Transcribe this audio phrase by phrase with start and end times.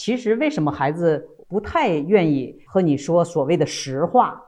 [0.00, 4.42] 其实为什么孩子不太愿意和你说所谓的实话？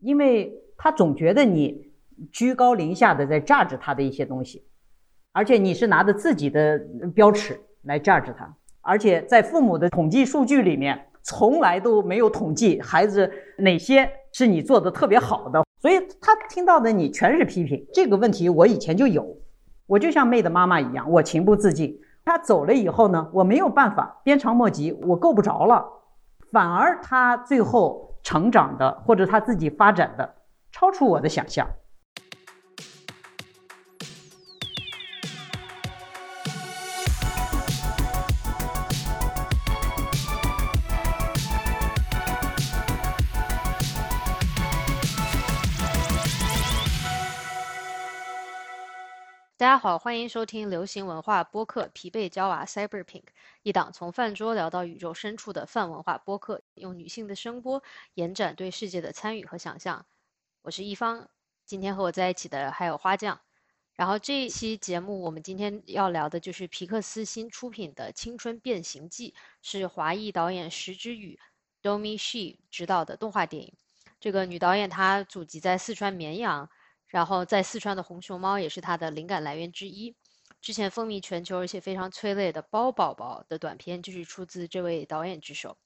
[0.00, 1.90] 因为他总觉得你
[2.30, 4.62] 居高临下的在榨着他的一些东西，
[5.32, 6.78] 而且你是拿着自己的
[7.14, 17.82] 标尺来榨着他，而且在父母的统计数据里面，从来都没有统计孩子哪些是你做的特别好的，所以他听到的你全是批评。
[17.94, 19.38] 这个问题我以前就有，
[19.86, 21.98] 我就像妹的妈妈一样，我情不自禁。
[22.24, 25.84] 他走了以后呢，我没有办法，鞭长莫及，我够不着了，
[26.50, 28.10] 反而他最后。
[28.24, 30.36] 成长的，或者他自己发展的，
[30.70, 31.66] 超出我的想象。
[49.62, 53.20] 大家好，欢迎收听流行文化播客《疲惫娇娃 Cyber Pink》，
[53.62, 57.80] 一档从饭桌聊到宇宙深处的泛文化播客，用女性的声波
[58.14, 60.04] 延展对世界的参与和想象。
[60.62, 61.28] 我是一方，
[61.64, 63.40] 今天和我在一起的还有花酱。
[63.94, 69.30] 然后这一期节目，我们今天要聊的就是皮克斯新出品的《青春变形记》，
[69.62, 71.38] 是华裔导演石之宇
[71.80, 73.72] （Domi She） 执导的动画电影。
[74.18, 76.68] 这个女导演她祖籍在四川绵阳。
[77.12, 80.16] 然后在四川的红熊猫也是他的灵感来源之一。
[80.62, 85.76] 之前风靡全球而且非常催泪的《包宝宝》的短片就是出自这位导演之手。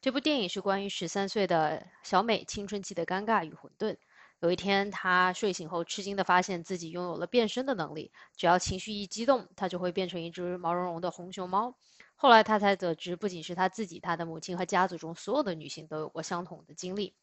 [0.00, 3.98] 这部电影是关于十三岁的小美青春期的尴尬与混沌。
[4.40, 11.76] 有一天，她睡醒后吃惊地发现自己拥有了变身的能力，只要情绪一激动，她就会变成一只毛茸茸的红熊猫。
[12.16, 17.14] 后来她才得知，不仅是她自己，她的母亲和家族中所有的女性都有过相同的经历。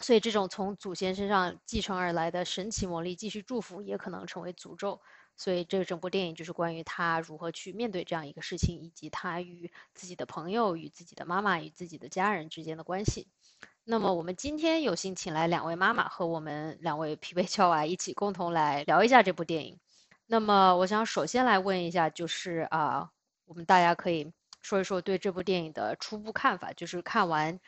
[0.00, 5.00] 所以，这种从祖先身上继承而来的神奇魔力，既是祝福，也可能成为诅咒。
[5.36, 13.28] 所以，这整部电影就是关于他如何去面对这样一个事情，以及他与自己的朋友、与自己的妈妈、与自己的家人之间的关系。
[13.84, 19.78] 那么，我们今天有幸请来两位妈妈和我们两位疲惫俏娃一起共同来聊一下这部电影。
[20.26, 23.10] 那么，我想首先来问一下，就是啊，
[23.46, 27.58] 我们大家可以说一说对这部电影的初步看法，就是看完。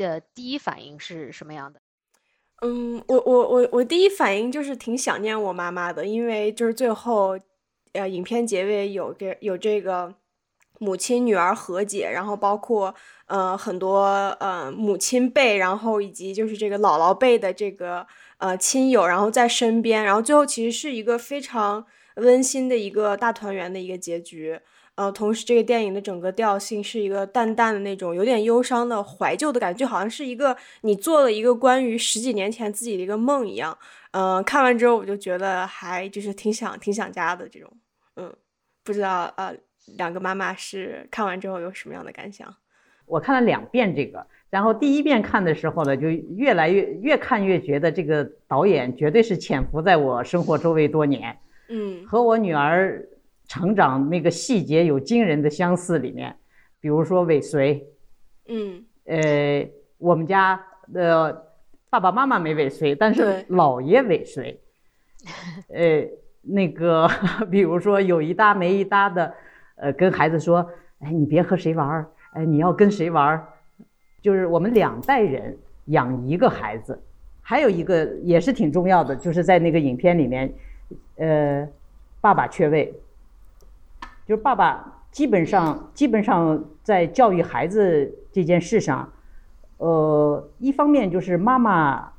[0.00, 1.80] 的第一反应是什么样的？
[2.62, 7.38] 嗯，我我我我第一反应就是挺想念我妈妈的，因为就是最后，
[7.92, 10.14] 呃，影片结尾有这有这个
[10.78, 12.94] 母亲女儿和解，然后包括
[13.26, 14.04] 呃很多
[14.40, 18.06] 呃母亲辈，然后以及就是这个姥姥辈的这个
[18.38, 21.86] 呃亲友，然后在身边，然后最后其实是一个非常
[22.16, 24.60] 温馨的一个大团圆的一个结局。
[25.00, 33.78] 呃，同时这个电影的整个调性是一个淡淡的那种有点忧伤的怀旧的感觉，就好像是一个你做了一个关于十几年前自己的一个梦一样。
[34.10, 37.72] 嗯，看完之后我就觉得还就是挺想挺想家的这种。
[38.16, 38.30] 嗯，
[38.84, 39.56] 不知道呃，
[39.96, 42.54] 两个妈妈是看完之后有什么样的感想？
[43.06, 51.38] 我看了两遍这个，然后第一遍看的时候呢，就越来越越看越觉得这个导演绝对是潜伏在我生活周围多年。
[51.70, 53.02] 嗯，和我女儿。
[53.50, 56.36] 成长那个细节有惊人的相似，里面，
[56.78, 57.84] 比如说尾随，
[58.46, 59.68] 嗯，呃，
[59.98, 61.50] 我们家的
[61.90, 64.60] 爸爸妈妈没尾随，但是姥爷尾随，
[65.74, 66.06] 呃，
[66.42, 67.10] 那个
[67.50, 69.34] 比如说有一搭没一搭的，
[69.74, 70.64] 呃，跟孩子说，
[71.00, 73.48] 哎，你别和谁玩儿，哎，你要跟谁玩儿，
[74.22, 77.02] 就是我们两代人养一个孩子，
[77.40, 80.54] 还有一个也是挺重要的，就是在那个影片里面，
[81.16, 81.68] 呃，
[82.20, 82.94] 爸爸缺位。
[84.30, 89.12] 就是爸爸基本上基本上在教育孩子这件事上，
[89.78, 92.12] 呃，一方面就是妈妈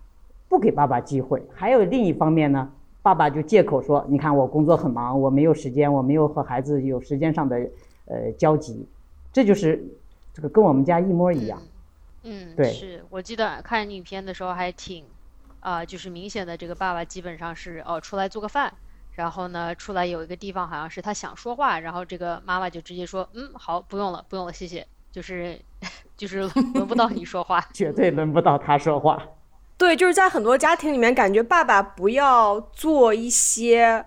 [0.49, 2.69] 不给爸爸机会，还有另一方面呢，
[3.01, 7.55] 爸爸就借口说：“你看我工作很忙，我没有时间，我没有和孩子有时间上的
[8.07, 8.85] 呃交集。”
[9.31, 9.81] 这就是
[10.33, 11.61] 这个跟我们家一模一样。
[12.23, 15.05] 嗯，对，是我记得看影片的时候还挺
[15.61, 18.73] 啊，就是明显的这个爸爸基本上是哦出来做个饭。
[19.21, 24.83] 然后呢，出来有一个地方，好像是他想说话，然后这个妈妈就直接说：“嗯，好，不用了，不用了，谢谢。”
[25.13, 25.59] 就是，
[26.17, 26.39] 就是
[26.73, 29.21] 轮不到你说话，绝对轮不到他说话。
[29.77, 34.03] 对，就是在很多家庭里面，感觉爸爸不要做一些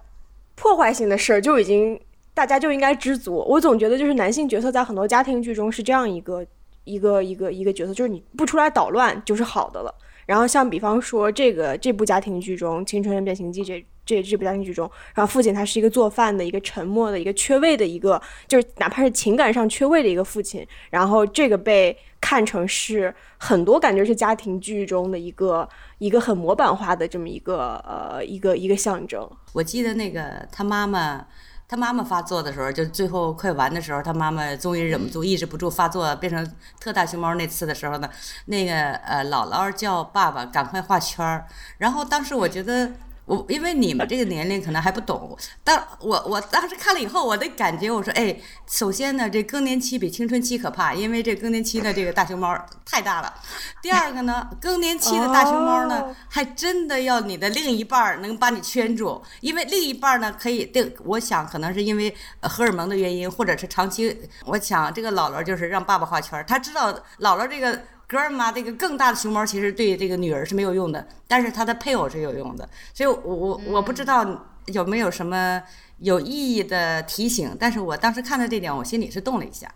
[0.56, 2.00] 破坏性的事儿，就已经
[2.34, 3.36] 大家就应该知足。
[3.48, 6.44] 我总觉得，就是男性角色在很多家庭剧中是这样一个
[6.82, 9.94] 一个一个一个角色，就是你不出来捣乱就是好的了。
[10.26, 13.86] 然后像比方说这个这部家庭剧中《青春变形记》这。
[14.04, 20.66] 这这部家庭剧中，然后父亲他是一个做饭的一个沉默的一个缺位的一个，就是哪怕是情感上缺位的一个父亲。
[20.90, 25.68] 然后这个被看成是很多感觉是家庭剧中的一个
[25.98, 29.26] 一个很模板化的这么一个呃一个一个象征。
[29.52, 31.26] 我记得那个他妈妈
[31.66, 36.46] 他妈妈发作的时候，就最后快完的时候，他妈妈终于忍不住、抑制不住发作，变成
[36.78, 38.10] 特大熊猫那次的时候呢，
[38.46, 41.46] 那个呃姥姥叫爸爸赶快画圈儿，
[41.78, 42.92] 然后当时我觉得。
[43.26, 48.36] 我因为你们这个年龄可能还不懂，但我我当时看了以后，我的感觉我说，哎，
[48.66, 52.54] 首先呢，这更年期比青春期可怕，因为这更年期的这个大熊猫
[52.84, 53.34] 太大了。
[53.80, 67.80] 第二个呢，更年期的大熊猫呢，还真的要你的另一半能把你圈住，因为另一半呢可以，对，我想可能是因为荷尔蒙的原因，或者是长期，我想这个姥姥就是让爸爸画圈，他知道姥姥这个。
[68.06, 75.62] 格尔玛这个更大的熊猫其实对这个女儿是没有用的，但是他的配偶是有用的，所以我我我不知道有没有什么
[75.98, 79.68] 有意义的提醒，但是我当时看到这点，我心里是动了一下，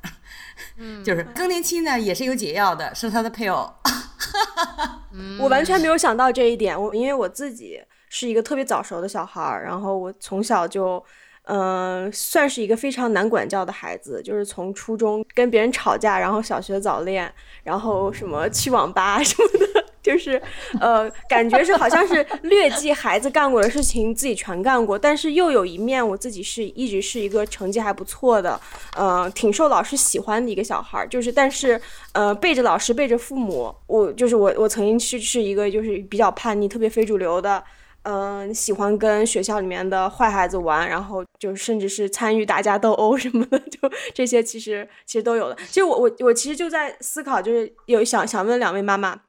[0.76, 3.72] 嗯， 就是更年期呢也是有解药的，是他的配偶，
[5.40, 11.02] 我完全没有想到这一点，我因为我自己是一个特别早熟的小孩儿，然后我从小就。
[11.50, 17.32] 嗯，算是一个非常难管教的孩子，就是从初中跟别人吵架，然后小学早恋，
[17.64, 20.40] 然后什么去网吧什么的， 就是
[20.78, 28.60] 呃，感觉是好像是劣迹孩子干过的事情自己全干过，但是又有一面我自己是一直是一个成绩还不错的，
[28.94, 31.80] 呃，挺受老师喜欢的一个小孩，就是但是
[32.12, 37.64] 呃背着老师背着父母，我就是我我曾经是是一个就是比较叛逆、特别非主流的。
[38.10, 43.78] 嗯，喜欢跟学校里面的坏孩子玩，然后就甚至是参与打架斗殴什么的， 就
[44.14, 45.56] 这些其实其实都有的。
[45.66, 49.20] 其实我我我其实就在思考，就是有想想问两位妈妈，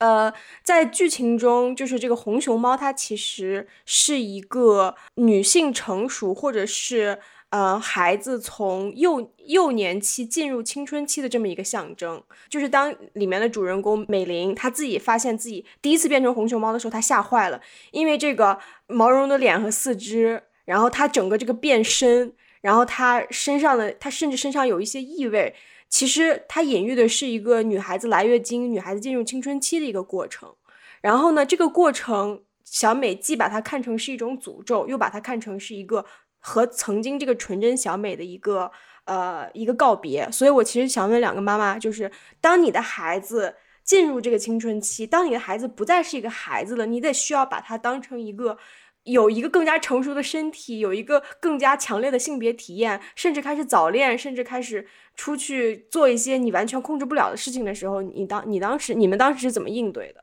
[0.00, 0.30] 呃，
[0.62, 7.18] 在剧情中，就是这个红熊猫它其实是一个女性成熟，或者是。
[7.50, 17.60] 呃，孩子从幼幼年期进入青春期的这么一个象征，就是当里面的主人公美玲，她自己发现自己第一次变成红熊猫的时候，她吓坏了，
[17.92, 18.58] 因为这个
[18.88, 25.54] 毛茸茸的脸和四肢，然后她整个这个变身，然后她身上的，她甚至身上有一些异味，
[25.88, 30.52] 其实它隐喻的是一个女孩子来月经、女孩子进入青春期的一个过程。
[31.00, 36.04] 然后呢，这个过程，小美既把它看成是一种诅咒，又把它看成是一个。
[36.46, 38.70] 和曾经这个纯真小美的一个
[39.06, 48.58] 呃一个告别，所以我其实想问两个妈妈，就是当你的孩子进入这个青春期，当你的孩子不再是一个孩子了，你得需要把他当成一个
[49.04, 60.22] 有一个更加成熟的身体，有一个更加强烈的性别体验，甚至开始早恋，甚至开始出去做一些你完全控制不了的事情的时候，你当你当时你们当时是怎么应对的？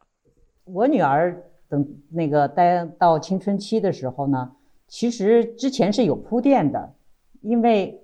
[0.65, 4.51] 我女儿等那个待到青春期的时候呢？
[4.91, 6.91] 其实之前是有铺垫的，
[7.39, 8.03] 因为，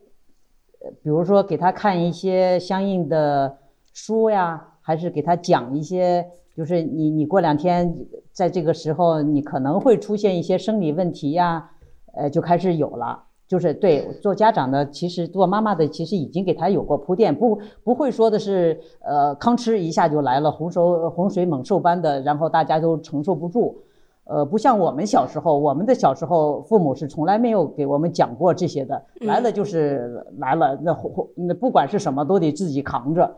[0.80, 3.58] 呃，比如说给他看一些相应的
[3.92, 6.26] 书呀，还是给他讲一些，
[6.56, 7.94] 就是你你过两天
[8.32, 11.72] 在这个时候你可能会出现一些生理问题呀，
[12.14, 13.26] 呃，就开始有了。
[13.50, 23.84] 就是对做家长的，其实做妈妈的，其实已经给他有过铺垫，不不会说的是，呃，吭哧一下就来了洪水洪水猛兽般的，然后大家都承受不住。
[24.30, 30.98] 呃，不像我们小时候，我们的小时候父母是从来没有给我们讲过这些的，来了就是来了，那
[31.36, 33.38] 那不管是什么都得自己扛着。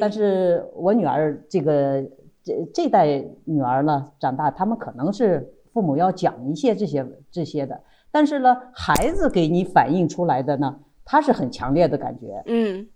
[0.00, 2.04] 但是我女儿这个
[2.42, 7.80] 这这代女儿呢，长大他们可能是父母要讲一些这些这些的，
[8.12, 12.42] 但是呢，孩子给你反映出来的呢，他是很强烈的感觉。
[12.46, 12.86] 嗯，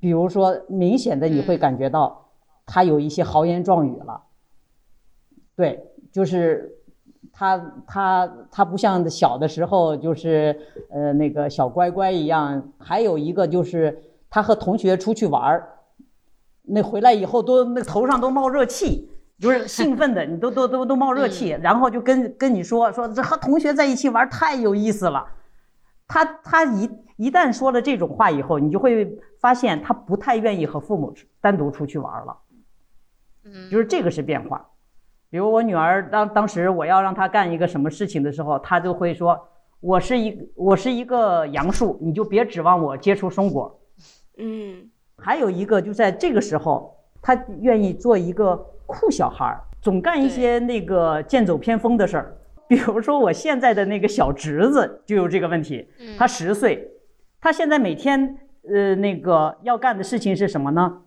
[0.00, 2.26] 比如说明显的你会感觉到
[2.66, 4.22] 他有一些豪言壮语了，
[5.56, 5.82] 对，
[6.12, 6.76] 就是。
[7.32, 10.58] 他他他不像小的时候，就是
[10.90, 12.72] 呃那个小乖乖一样。
[12.78, 15.78] 还有一个就是他和同学出去玩儿，
[16.62, 19.08] 那回来以后都那头上都冒热气，
[19.38, 21.50] 就是兴奋的，你都都都都冒热气。
[21.62, 25.26] 然后就跟跟你说说这和同学在一起玩太有意思了。
[26.06, 32.36] 他他一一旦说了这种话以后，你就会发现他不太愿意和父母单独出去玩了。
[33.44, 34.68] 嗯，就是这个是变化。
[35.30, 39.38] 比如我女儿当当时我要让她干一个什么事情的时候，她就会说
[39.80, 43.80] ：“我是一我是一个杨树，你就别指望我结出松果。”
[44.38, 48.56] 嗯，还有一个就在这个时候，她愿意做一个
[48.86, 52.36] 酷小孩儿，总干一些那个剑走偏锋的事儿。
[52.66, 56.90] 比如说我现在的那个小侄子就有这个问题，他十岁，
[57.40, 58.36] 他现在每天
[58.68, 61.02] 呃那个要干的事情是什么呢？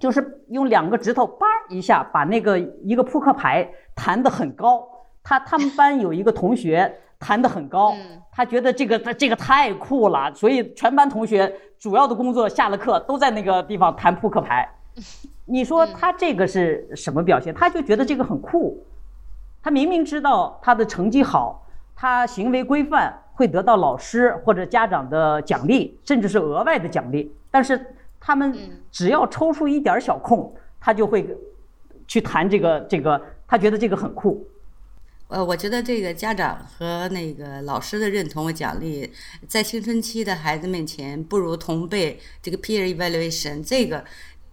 [0.00, 4.86] 就是用两个指头叭一下把那个一个扑克牌弹得很高。
[5.22, 7.94] 他他们班有一个同学弹得很高，
[8.32, 14.68] 他觉得这个这个太酷了，所以全班同学主要的工作下了课都在那个地方弹扑克牌。
[15.44, 17.52] 你说他这个是什么表现？
[17.52, 18.82] 他就觉得这个很酷。
[19.62, 27.30] 他明明知道他的成绩好，他行为规范，会得到老师或者家长的奖励，甚至是额外的奖励。
[27.50, 28.56] 但是他们
[28.90, 30.50] 只要抽出一点小空，
[30.80, 31.36] 他就会
[32.10, 34.48] 去谈这个这个，他觉得这个很酷。
[35.28, 39.08] 呃，我觉得这个家长和那个老师的认同和奖励，
[39.46, 44.04] 在青春期的孩子面前，不如同辈这个 peer evaluation 这个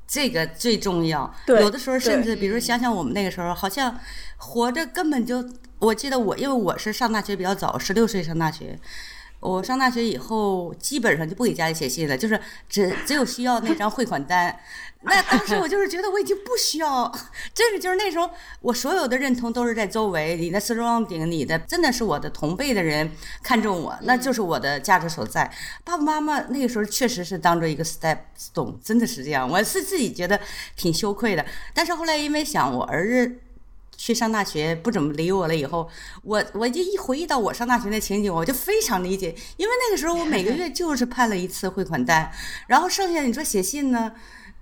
[0.05, 1.33] 这个最重要。
[1.47, 3.99] 有的时候甚至，比如想想我们那个时候，好像
[4.37, 5.43] 活着根本就，
[5.79, 8.77] 我记得我，因为我是上大学比较早，十六岁上大学。
[9.39, 14.59] 我上大学以后，基本上就不给家里写信了，就是只只有需要那张汇款单。
[15.03, 17.11] 那当时我就是觉得我已经不需要，
[17.53, 18.29] 真是就是那时候
[18.61, 23.11] 我所有的认同都是在周围，你的 surrounding，你的真的是我的同辈的人
[23.43, 25.51] 看中我，那就是我的价值所在。
[25.83, 30.39] 爸爸妈妈那个时候确实是当做一个 step stone，真的是这样，我是自己觉得
[30.75, 31.45] 挺羞愧的。
[31.73, 33.39] 但是后来因为想我儿子。
[33.99, 35.89] 去上大学不怎么理我了，以后
[36.21, 42.31] 我我就一回忆到我上大学那情景，我就非常理解，因为那个时候我每个月就是判了一次汇款单，
[42.67, 44.13] 然后剩下你说写信呢，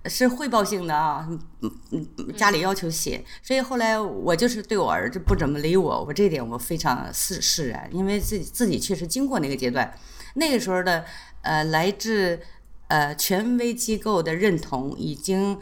[0.08, 1.28] 是汇报性的啊，
[1.60, 9.92] 嗯嗯，家里要求写，所以后来我就是对我儿子不怎么理我，我这点我非常释释然，因为自己自己确实经过那个阶段，
[10.34, 11.04] 那个时候的
[11.42, 12.40] 呃来自
[12.88, 15.58] 呃权威机构的认同已经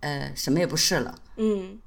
[0.00, 1.78] 呃什么也不是了，嗯。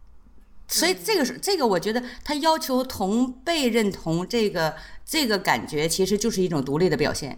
[0.68, 7.38] 所以这个是这个，我觉得他要求同辈认同这个这个感觉，其实就是一种独立的表现，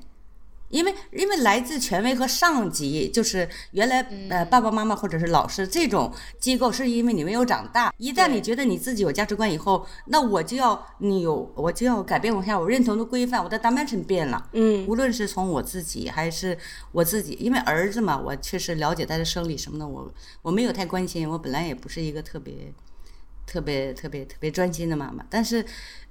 [0.70, 7.94] 因为因为来自权威和上级，就是原来呃爸爸妈妈或者是老师这种机构，是因为你没有长大。
[7.98, 14.50] 一旦你觉得你自己有价值观以后，那我就要你有，我就要改变一下我认同的规范，我的 dimension 变了。
[14.54, 16.58] 嗯，无论是从我自己还是
[16.92, 22.74] 我自己，因为儿子嘛，我确实了解他的生理什么的，我我没有太关心，我本来也不是一个特别。
[23.50, 25.66] 特别特别特别专心的妈妈，但是，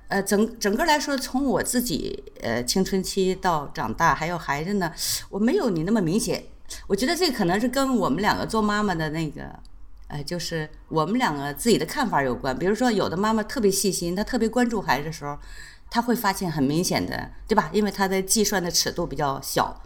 [0.09, 4.93] 呃，整整个来说，从我自己呃青春期到长大，还有孩子呢，
[5.29, 6.45] 我没有你那么明显。
[6.87, 9.43] 我觉得这可能是跟我们两个做妈妈的那个，
[10.09, 12.57] 呃，就是我们两个自己的看法有关。
[12.57, 15.37] 比如说，有的妈妈特别细心，她特别关注孩子的时候，
[15.91, 17.71] 她会发现很明显的，对吧？
[17.73, 19.83] 因为她的计算的尺度比较小。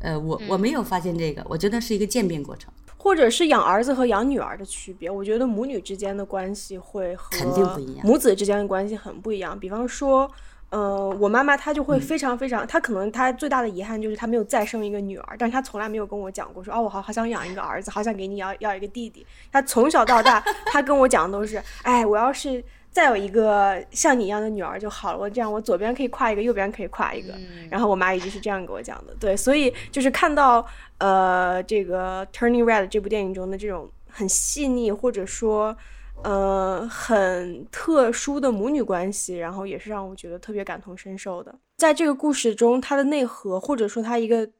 [0.00, 2.72] 呃，我我没有发现这个，我觉得是一个渐变过程。
[3.06, 9.56] 或者是养儿子和养女儿的区别，我觉得母女之间的关系会和肯定不一样，母子之间的关系很不一样。
[9.56, 10.28] 比方说，
[10.70, 19.24] 呃，我妈妈她就会非常非常，她可能她最大的遗憾就是她没有再生一个女儿，但是她从来没有跟我讲过说，哦，我好好想养一个儿子，好想给你要要一个弟弟。
[19.52, 22.64] 她从小到大，她跟我讲的都是，哎，我要是。
[22.96, 27.34] 再有一个像你一样的女儿就好了，我这样我左边可以跨一个，右边可以跨一个。
[27.70, 29.14] 然后我妈一直是这样给我讲的。
[29.20, 30.66] 对，所以就是看到
[30.98, 35.76] 呃这个《Turning Red》这部电影中的这种很细腻或者说
[36.22, 41.58] 呃很特殊的母女关系，然后也是让我觉得特别感同身受的。
[41.76, 44.50] 在这个故事中，它的内核或者说它一个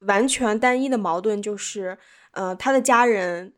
[0.00, 1.98] 完全单一的矛盾就是，
[2.32, 3.54] 呃，他的家人。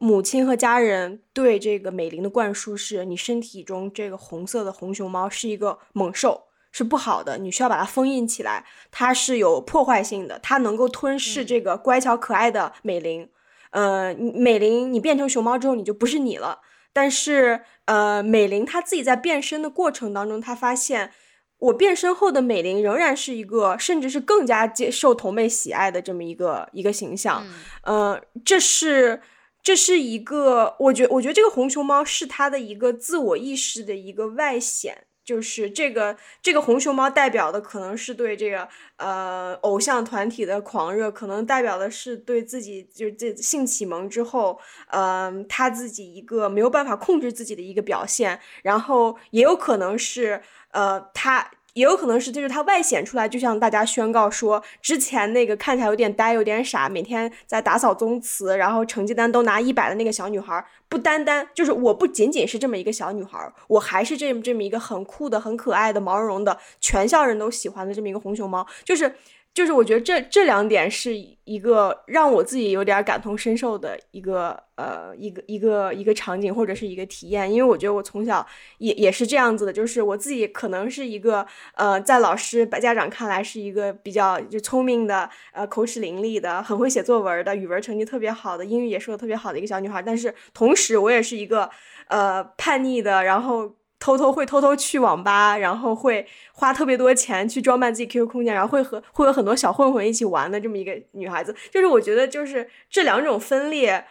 [0.00, 6.44] 母亲和家人对这个美玲的灌输是：你身体中这个红色的红熊猫是一个猛兽，
[6.78, 13.28] 是不好的，你需要把它封印起来，它是有破坏性的，它能够吞噬这个乖巧可爱的美玲。
[13.70, 16.60] 呃，美玲，你变成熊猫之后，你就不是你了。
[16.92, 21.10] 但是，呃，美玲她自己在变身的过程当中，她发现
[21.58, 27.44] 我变身后的美玲仍然是一个，甚至是更加接受同辈喜爱的这么一个一个形象。
[27.82, 29.20] 呃，这是。
[29.60, 38.66] 这是一个，我觉我觉得这个红熊猫是它的一个自我意识的一个外显，就是这个这个红熊猫代表的可能是对这个
[38.96, 51.50] 呃偶像团体的狂热，可能代表的是对自己就是这性启蒙之后，嗯，他自己一个没有办法控制自己的一个表现，然后也有可能是呃他。
[51.78, 69.14] 也有可能是，就是他外显出来，就像大家宣告说，之前那个看起来有点呆、有点傻，每天在打扫宗祠，然后成绩单都拿一百的那个小女孩，不单单就是我不仅仅是这么一个小女孩，我还是这么这么一个很酷的、很可爱的、毛茸茸的，全校人都喜欢的这么一个红熊猫，就是。
[69.58, 71.12] 就是我觉得这这两点是
[71.42, 78.46] 一个让我自己有点感同身受的一个呃一个一个一个场景或者是一个体验，因为我觉得我从小
[78.78, 91.68] 也也是这样子的，就是我自己可能是一个呃在老师把、家长看来是一个比较就聪明的呃口齿伶俐的、很会写作文的、语文成绩特别好的、英语也说的特别好的一个小女孩，但是同时我也是一个
[92.06, 93.74] 呃叛逆的，然后。
[93.98, 104.06] 偷偷会偷偷去网吧，然后会花特别多钱去装扮自己 QQ 空间，然后会和会有很多小混混一起玩的这么一个女孩子，就是我觉得就是这两种分裂，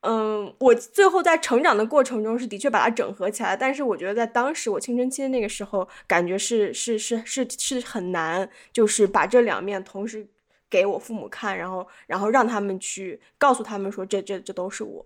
[0.00, 10.26] 嗯，我最后在成长的过程中是的确把它整合起来，但是我觉得在当时我青春期的那个时候，感觉是是是是是很难，就是把这两面同时
[10.70, 15.04] 给我父母看，然后然后让他们去告诉他们说这这这都是我。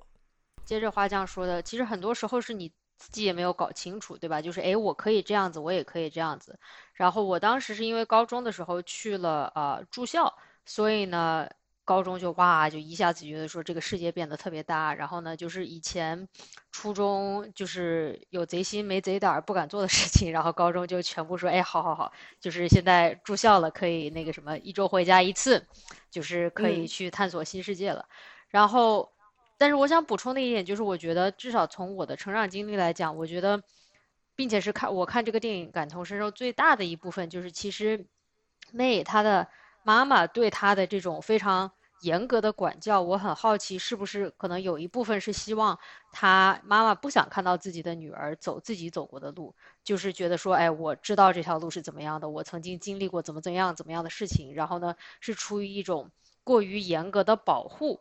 [0.64, 4.40] 接着花匠说的，其实很多时候是你自己也没有搞清楚，对吧？
[4.40, 6.56] 就是哎，我可以这样子，我也可以这样子。
[6.92, 10.32] 然后我当时是因为高中的时候去了呃住校，
[10.64, 11.48] 所以呢。
[11.82, 16.28] 高中就哇，就一下子觉得说这个世界变得特别大，然后呢，就是以前
[16.70, 25.66] 初中就是有贼心没贼胆不敢做的事情，然后高中就全部说，哎，好好好，就是现在住校了，可以那个什么一周回家一次，
[26.12, 28.06] 就是可以去探索新世界了。
[28.50, 29.10] 然后，
[29.60, 33.62] 但是我想补充的一点就是，我觉得至少从我的成长经历来讲，我觉得，
[34.34, 38.06] 并且是看我看这个电影感同身受最大的一部分，就是其实
[38.72, 39.46] 妹她的
[39.82, 41.70] 妈妈对她的这种非常。
[42.02, 45.78] 严格的管教，我很好奇，是不是可能有一部分是希望
[46.10, 56.10] 他妈妈不想看到自己的女儿走自己走过的路，就是觉得说，哎，我知道这条路是怎么样的，我曾经经历过怎么怎么样怎么样的事情，然后呢，是出于一种
[56.42, 58.00] 过于严格的保护，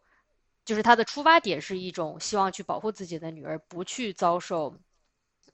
[0.70, 4.76] 就是他的出发点是一种希望去保护自己的女儿不去遭受，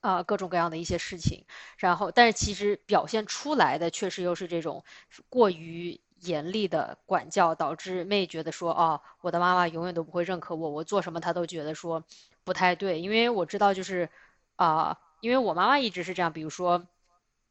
[0.02, 1.46] 啊各种各样的一些事情，
[1.78, 4.84] 然后，但是其实表现出来的确实又是这种
[5.30, 5.98] 过于。
[6.22, 12.04] 严厉的管教导致妹觉得说，哦，我的妈妈永远都不会认可我，我做什么她都觉得说
[12.44, 13.00] 不太对。
[13.00, 14.10] 因为我知道，就是
[14.56, 16.34] 啊，因为我妈妈一直是这样。
[16.34, 16.88] 比如说，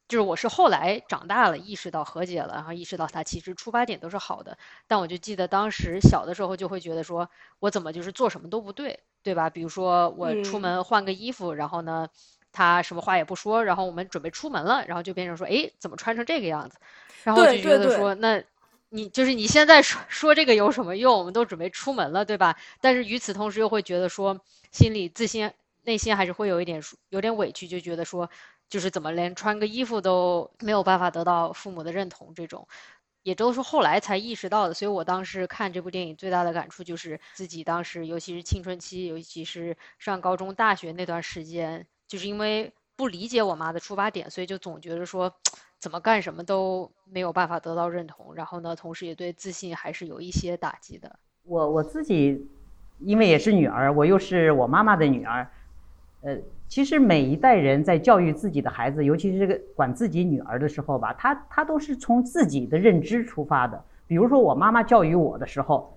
[0.08, 4.58] 就是我是后来长大了，意识到和解了，然后意识到他其实出发点都是好的。
[4.86, 7.30] 但我就记得当时小的时候就会觉得说，
[7.60, 9.50] 我怎么就是做什么都不对，对吧？
[9.50, 12.08] 比如说我出门换个衣服，然后呢，
[12.52, 16.78] 他什么话也不说，然后我们准备出门了，然后就变成说，哎，怎么穿成这个样子？
[17.24, 18.42] 然后我就觉得说那。
[18.90, 21.18] 你就是你现在说说这个有什么用？
[21.18, 22.56] 我们都准备出门了，对吧？
[22.80, 25.50] 但是与此同时又会觉得说，心里自信、
[25.82, 28.30] 内心还是会有一点有点委屈，就觉得说，
[28.68, 32.66] 就是怎么连穿个衣服都没有办法得到父母的认同，这种
[33.22, 34.74] 也都是后来才意识到的。
[34.74, 45.34] 所以我当时看这部电影最大的感触就是自己当时，尤其是青春期，尤其是上高中、大学那段时间，就是因为不理解我妈的出发点，所以就总觉得说。
[45.80, 51.18] 怎么干什么都没有办法得到认同，然后呢，同时也对自信还是有一些打击的。
[51.42, 52.48] 我我自己，
[53.00, 55.46] 因为也是女儿，我又是我妈妈的女儿，
[56.24, 63.82] 呃，其实每一代人在教育自己的孩子，尤其是这个管自己女儿的时候吧，他他都是从自己的认知出发的。
[64.06, 65.96] 比如说我妈妈教育我的时候，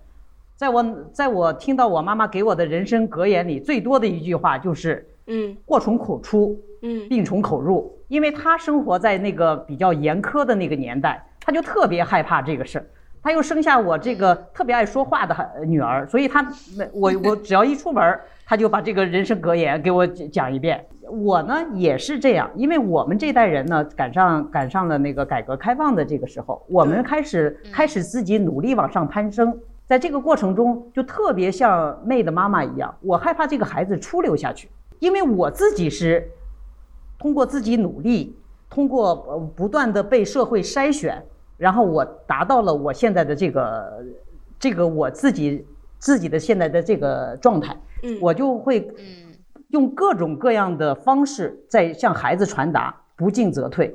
[0.56, 5.08] 在我在我听到我妈妈给我的人生格言里，最多的一句话就是。
[5.30, 12.86] 嗯，祸从口出，嗯，病从口入，因为他生活在那个比较严苛的那个年代，他就特别害怕这个事儿。
[13.28, 15.36] 他又生下我这个特别爱说话的
[15.66, 16.50] 女儿，所以他
[16.94, 20.82] 我我只要一出门，他就把这个人生格言给我讲一遍。
[21.10, 34.70] 我呢也是这样，因为我们这代人呢赶上赶上了那个改革开放的这个时候，我们开始开始自己努力往上攀升，在这个过程中就特别像妹的妈妈一样，我害怕这个孩子出溜下去。
[35.00, 36.26] 因为我自己是
[37.20, 38.38] 通过自己努力，
[38.70, 41.22] 通过呃不断的被社会筛选，
[41.58, 44.06] 然后我达到了我现在的这个
[44.60, 45.66] 这个我自己
[46.00, 47.76] 自己的现在的这个状态，
[48.22, 48.90] 我就会
[49.70, 53.94] 用各种各样的方式在向孩子传达，不进则退。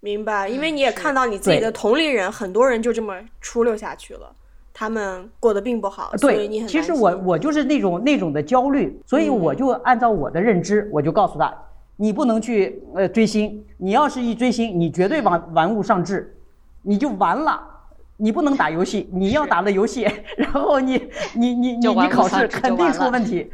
[0.00, 4.30] 明白，因为你也看到你自己的同龄人，很多人就这么出溜下去了。
[4.78, 11.52] 他们过得并不好，对，其实我我就是那种那种的焦虑，所以我就按照我的认知，我就告诉他，
[11.96, 16.36] 你不能去呃追星，你要是一追星，你绝对玩玩物丧志，
[16.82, 17.60] 你就完了，
[18.16, 20.06] 你不能打游戏，你要打了游戏，
[20.36, 23.50] 然后你 你你你你考试肯定出问题，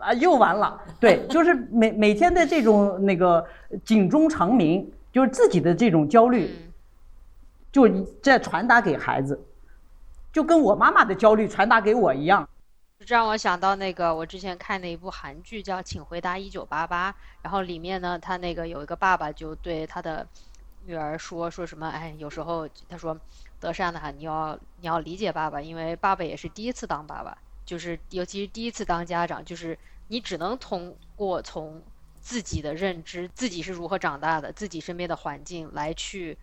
[0.00, 3.44] 啊又完了，对，就是每每天的这种那个
[3.84, 6.50] 警钟长鸣，就是自己的这种焦虑，
[7.72, 7.88] 就
[8.22, 9.40] 在传达给孩子。
[10.32, 12.55] 就跟我妈妈的焦虑传达给我一样，这
[12.98, 20.26] 这让我想到那个我之前看的一部韩剧叫《请回答一九八八》，然后里面呢，他那个有一个爸爸就对他的
[20.86, 23.18] 女儿说说什么，哎，有时候他说
[23.60, 29.78] 德善的哈，你要你要理解爸爸，因为爸爸也是第一次当爸爸，就是尤其是第一次当家长，就是
[30.08, 31.82] 你只能通过从
[32.18, 36.38] 自己的认知，自己是如何长大的，自己身边的环境来去。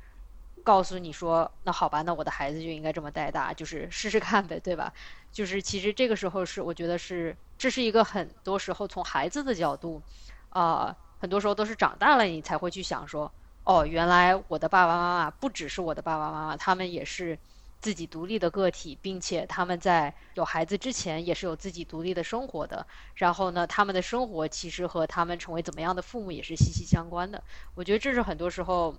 [0.64, 4.92] 告诉你说，那好吧，那我的孩子就应该这么带大，就是试试看呗，对吧？
[5.32, 10.02] 就是其实这个时候是，我觉得是，这是一个很多时候从孩子的角度，
[10.50, 13.32] 啊，很多时候都是长大了你才会去想说，
[13.64, 17.38] 哦，原来我的爸爸妈妈不只是我的爸爸妈妈，他们也是
[17.82, 22.86] 自己独立的个体，并且他们在有孩子之前也是有自己独立的生活的。
[23.16, 27.44] 然后呢，他们的生活其实和他们成为怎么样的父母也是息息相关的。
[27.76, 28.96] 我觉得这是很多时候，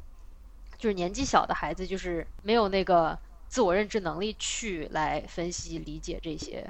[0.78, 6.64] 就是年纪小的孩子就是没有那个自我认知能力去来分析理解这些。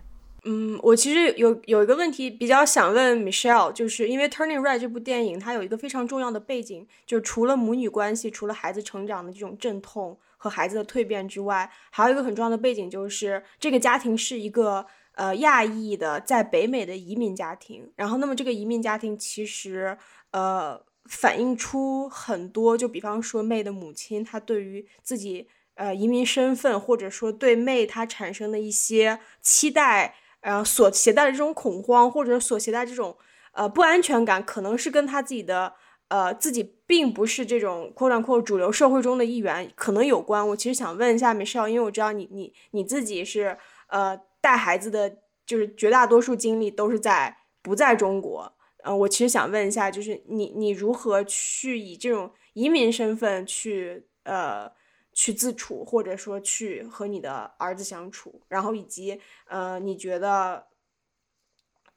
[0.45, 10.19] 嗯，我其实有有一个问题比较想问 Michelle，就是因为《Turning Red》这部电影，它有一个非常重要的背景，就除了母女关系，除了孩子成长的这种阵痛。
[10.37, 17.91] 和孩子的蜕变之外，还有一个很重要的背景，就是这个家庭是一个呃亚裔的在北美的移民家庭。
[17.97, 19.97] 然后，那么这个移民家庭其实
[20.33, 33.17] 呃反映出很多，就比方说妹的母亲，她对于自己呃移民身份，或者说对妹她产生的一些期待，呃所携带的这种恐慌，或者所携带这种
[33.53, 35.75] 呃不安全感，可能是跟她自己的。
[36.09, 40.47] 呃，自己并不是这种扩展扩主流社会中的一员，可能有关。
[40.49, 43.57] 我其实想问一下梅绍因为我知道你你你自己是
[43.89, 48.54] 呃带孩子的，就是绝大多数精力都是在不在中国。
[48.85, 54.71] 呃，我其实想问一下，就是你你如何去以这种移民身份去呃
[55.13, 60.67] 去自处，或者说去和你的儿子相处，然后以及呃你觉得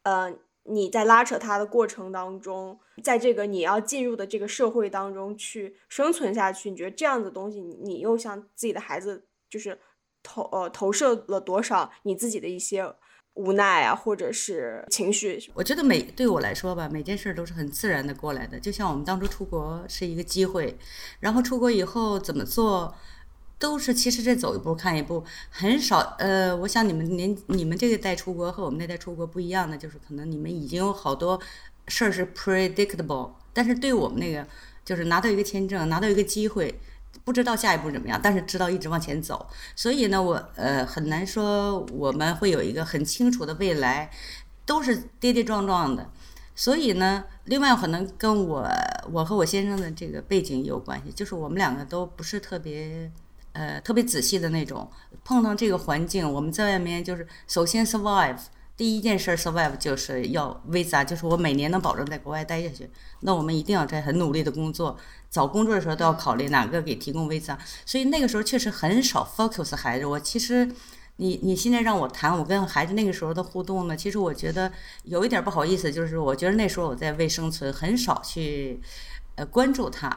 [0.03, 0.33] 呃。
[0.69, 9.79] 你在拉扯他的过程当中，在这个你要进入的这个社会当中去生存下去，你觉得这样的东西，你又向自己的孩子就是
[10.21, 12.93] 投呃投射了多少你自己的一些
[13.37, 15.39] 无奈啊，或者是情绪？
[15.53, 20.77] 我觉得每对我来说吧，每件事都是很自然的过来的，就像我们当初出国是一个机会，
[21.19, 22.93] 然后出国以后怎么做？
[23.59, 26.15] 都是，其实这走一步看一步，很少。
[26.19, 31.39] 呃，我想你们年你们这个代出国和我们那代出国不一样的，就是可能你们已经有好多
[31.87, 34.45] 事儿是 predictable，但是对我们那个，
[34.85, 36.79] 就是拿到一个签证，拿到一个机会，
[37.27, 39.45] 不知道下一步怎么样，但是知道一直往前走。
[39.75, 44.09] 所以呢，我呃很难说我们会有一个很清楚的未来，
[44.65, 46.09] 都是跌跌撞撞的。
[46.55, 48.65] 所以呢，另外可能跟我
[49.11, 53.11] 我和我先生的这个背景也有关系，就是我们两个都不是特别。
[53.53, 54.87] 呃，特别仔细的那种，
[55.23, 58.37] 碰到这个环境，我们在外面就是首先 survive，
[58.77, 62.87] 第一件事 survive 就是要 visa，就是我每年能保证在国外待下去，
[63.21, 64.95] 那我们一定要在很努力的工作，
[65.31, 70.05] 找工作的时候都要考虑哪个给提供 visa，所以那个时候确实很少 focus 孩子。
[70.05, 70.71] 我其实，
[71.15, 74.71] 你你现在让我谈我跟孩子那个时候的互动呢，其实我觉得
[75.05, 78.79] 有一点不好意思，就是我觉得那时候我在为生存，很少去
[79.33, 80.15] 呃关注他。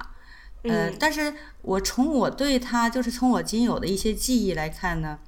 [0.64, 5.18] 呃，但是我从我对他，就是从我仅有的一些记忆来看呢，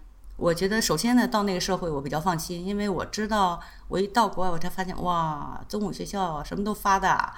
[0.42, 7.32] 我觉得首先呢，到那个社会我比较放心，因为我知道我一到国外，我才发现哇，中午学校什么都发的，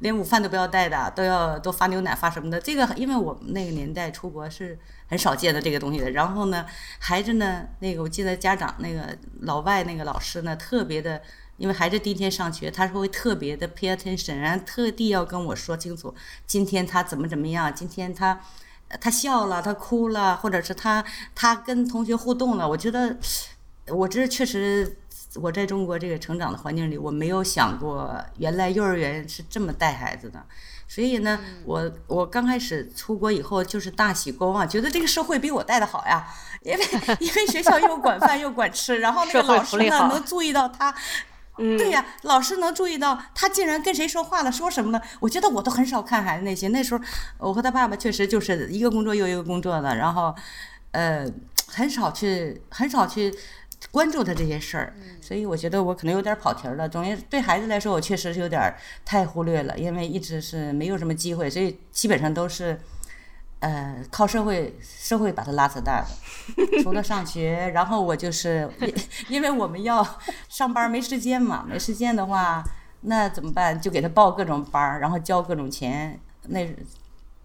[0.00, 2.60] 连午饭都不要带的，都要都发牛奶发什么的。
[2.60, 6.10] 这个因为我们那个年代出国是很少见的这个东西的。
[6.10, 6.66] 然后呢，
[6.98, 11.22] 孩子呢，那个我记得家长那个老外那个老师呢，特别的。
[11.56, 16.14] 因为孩子第一天上学，他是会特别的 pay attention，然后特地要跟我说清楚，
[16.46, 18.40] 今天他怎么怎么样，今天他
[18.98, 22.68] 他笑了，他哭了，或者是他他跟同学互动了。
[22.68, 23.16] 我觉得，
[23.88, 24.96] 我这确实
[25.34, 30.42] 我在中国这个成长的环境里，我没有想过原来幼儿园是这么带孩子的。
[30.88, 36.26] 所以呢，我我刚开始出国以后就是大喜过望，觉得这个社会比我带的好呀，
[36.62, 36.84] 因为
[37.20, 40.92] 因为学校又管饭又管吃，然后那个老师呢能注意到他。
[41.76, 45.02] 对呀，老师能注意到他竟然跟谁说话了，说什么了？
[45.20, 46.68] 我觉得我都很少看孩子那些。
[46.68, 47.04] 那时候
[47.38, 50.34] 我和他爸爸确实就是一个工作又一个工作的，然后，
[50.92, 51.26] 呃，
[51.68, 53.34] 很少去很少去
[53.90, 54.94] 关注他这些事儿。
[55.20, 56.88] 所以我觉得我可能有点跑题了。
[56.88, 62.78] 总之，对孩子来说，我确实是有点太忽略了，因为一直是没有什么机会，所以基本上都是。
[63.60, 66.06] 呃，靠社会社会把他拉扯大的，
[66.82, 68.68] 除了上学，然后我就是，
[69.28, 70.06] 因为 我们要
[70.48, 72.64] 上班没时间嘛，没时间的话，
[73.02, 73.78] 那怎么办？
[73.78, 76.18] 就给他报各种班儿，然后交各种钱。
[76.48, 76.66] 那，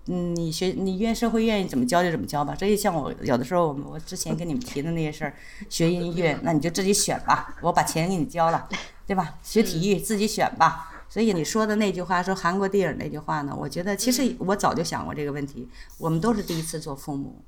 [0.05, 2.55] 嗯，你学你愿社会愿意怎么教就怎么教吧。
[2.57, 5.33] 这就像我有的时候，我我之前跟你们提的那些事儿，
[5.69, 8.69] 学音乐，那你就自己选吧，我把钱给你交了，
[9.05, 9.35] 对吧？
[9.43, 10.94] 学体育自己选吧。
[11.15, 13.55] 所以你说的那句话，说韩国电影那句话呢？
[13.57, 15.65] 我觉得其实我早就想过这个问题。
[15.97, 17.41] 我们都是第一次做父母，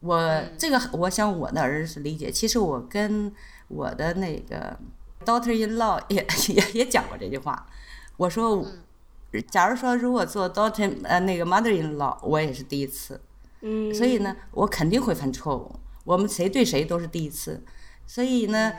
[0.00, 2.30] 我这个我想我的儿子是理解。
[2.30, 3.32] 其实我跟
[3.68, 4.78] 我的那个
[5.24, 7.66] daughter in law 也也也讲过这句话。
[8.18, 8.62] 我说，
[9.50, 13.18] 假如说如果做 daughter 呃那个 mother in law，我也是第一次。
[13.62, 13.94] 嗯。
[13.94, 15.74] 所以呢，我肯定会犯错误。
[16.04, 17.64] 我们谁对谁都是第一次。
[18.06, 18.74] 所以呢。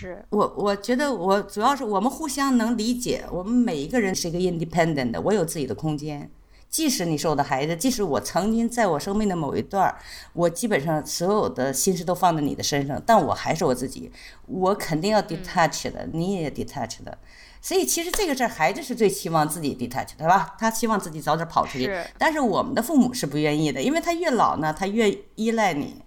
[0.00, 6.30] 是我，我觉得我主要是我们互相能理解，我们每一个人是一个 independent 的，我有自己的空间。
[6.70, 9.98] 即使你是我的孩子，即使我曾经在我生命的某一段儿，
[10.32, 14.10] 我基本上所有的心思都放在你的身上，但我还是我自己，
[14.46, 17.18] 我肯定要 detach 的，你也 detach 的。
[17.60, 20.56] 所以其实这个事儿，孩子是最希望自己 detach，对吧？
[20.58, 26.02] 他希望自己早点跑出去，但是我们的父母是不愿意的，因为他越老呢，他越依赖你。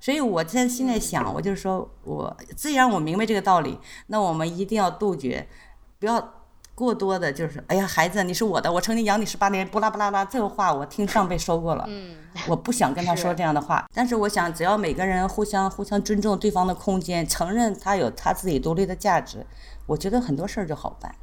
[0.00, 3.78] 所以我在现在想，我就是说我既然我明白这个道理，
[4.08, 5.46] 那我们一定要杜绝，
[5.98, 6.32] 不要。
[6.76, 12.16] 过多的就是，哎呀，孩子，你是我的，我曾经养你十八年，不拉不拉拉，这个话我听上辈说过了，嗯，
[12.48, 13.86] 我不想跟他说这样的话。
[13.94, 19.46] 但是我想，只要每个人互相互相尊重对方的空间，承认他有他自己独立的价值，
[19.86, 21.14] 我觉得很多事儿就好办。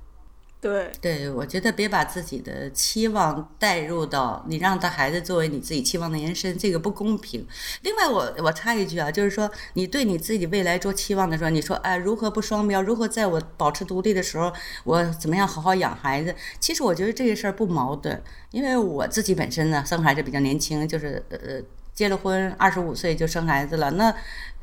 [0.64, 7.46] 对对，我觉得别把自己的期望带入到你让他孩子作为你自己期望的延伸，这个不公平。
[7.82, 12.82] 另外，我我插一句啊，就是说你对你自己未来做期望的时候，你说哎，如何不双标？
[12.82, 14.54] 如何在我保持独立的时候，
[14.86, 16.34] 我怎么样好好养孩子？
[16.62, 21.62] 其实我觉得这个事儿不矛盾，因为我自己本身呢，生孩子比较年轻，就是呃
[21.94, 24.16] 结了婚，二十五岁就生孩子了，那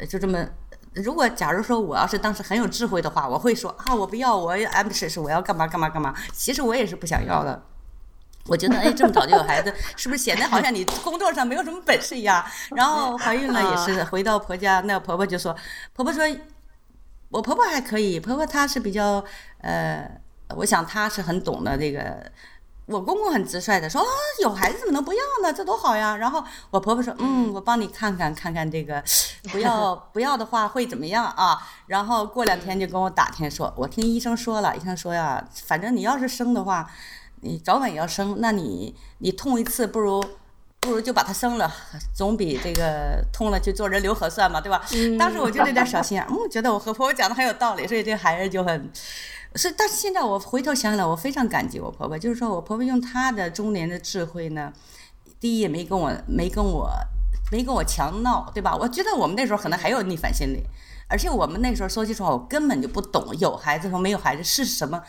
[0.06, 0.48] 就这么。
[0.94, 6.14] 如果假如说我要是当时很有智慧的话，我会说啊，我不要，我 ambitious，我要干嘛干嘛干嘛。
[6.32, 7.62] 其实我也是不想要的。
[8.46, 12.44] 我觉得哎，这么早就有孩子， 是不是显得好像你工作上没有什么本事一样？
[12.70, 15.54] 然后怀孕了也是，回到婆家，那婆婆就说，
[15.94, 16.24] 婆婆说，
[17.28, 19.24] 我婆婆还可以，婆婆她是比较
[19.58, 20.10] 呃，
[20.56, 22.30] 我想她是很懂的这个。
[22.90, 24.06] 我公公很直率的说：“啊，
[24.42, 25.52] 有孩子怎么能不要呢？
[25.52, 29.02] 这多好呀！”然后我婆婆说：“嗯，我帮你看看看看这个，
[29.52, 36.90] 不要不要的话会怎么样啊？”然后过两天就跟我打听说：“我听医生说了，医生说呀，反正你要是生的话，
[37.42, 40.20] 你早晚要生，那你你痛一次不如
[40.80, 41.72] 不如就把它生了，
[42.12, 44.82] 总比这个痛了去做人流核算嘛，对吧？”
[45.16, 48.90] 当时我就有点小心眼，嗯，觉得我和婆婆讲的很有道理，所以这孩子就很。
[49.56, 52.16] 是，但是现在我回头想想，我非常感激我婆婆。
[52.16, 54.72] 就是说我婆婆用她的中年的智慧呢，
[55.40, 56.88] 第一也没跟我没跟我
[57.50, 58.76] 没跟我强闹，对吧？
[58.76, 60.62] 我觉得我们那时候可能还有逆反心理，
[61.08, 65.02] 而且我们那时候说句实话，我根本就不懂有孩子和没有孩子是什么。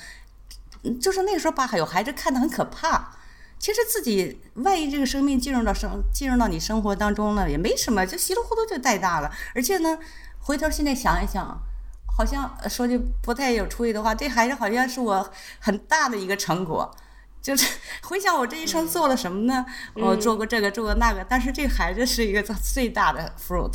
[1.00, 3.14] 就是那个时候把有孩子看得很可怕。
[3.60, 9.32] 其实自己万一这个生命进入到生进入到你生活当中了，也没什么，就稀里糊涂就带大了。
[9.54, 10.00] 而且呢，
[10.40, 11.62] 回头现在想一想。
[12.16, 16.90] 好像说句不太有出息的话，这孩子好像是我很大的一个成果。
[17.42, 17.66] 就是
[18.04, 19.66] 回想我这一生做了什么呢？
[19.96, 23.74] 我做过这个，做过那个，但是这孩子是一个最大的 fruit，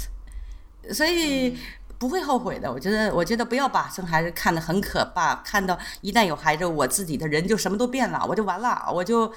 [0.95, 1.59] 所以
[1.99, 2.73] 不会后悔的。
[2.73, 9.33] 我觉得，我觉得不要把生孩子看得很可怕，看到一旦有孩子，我自己的人就什么都变了，我就完了，我就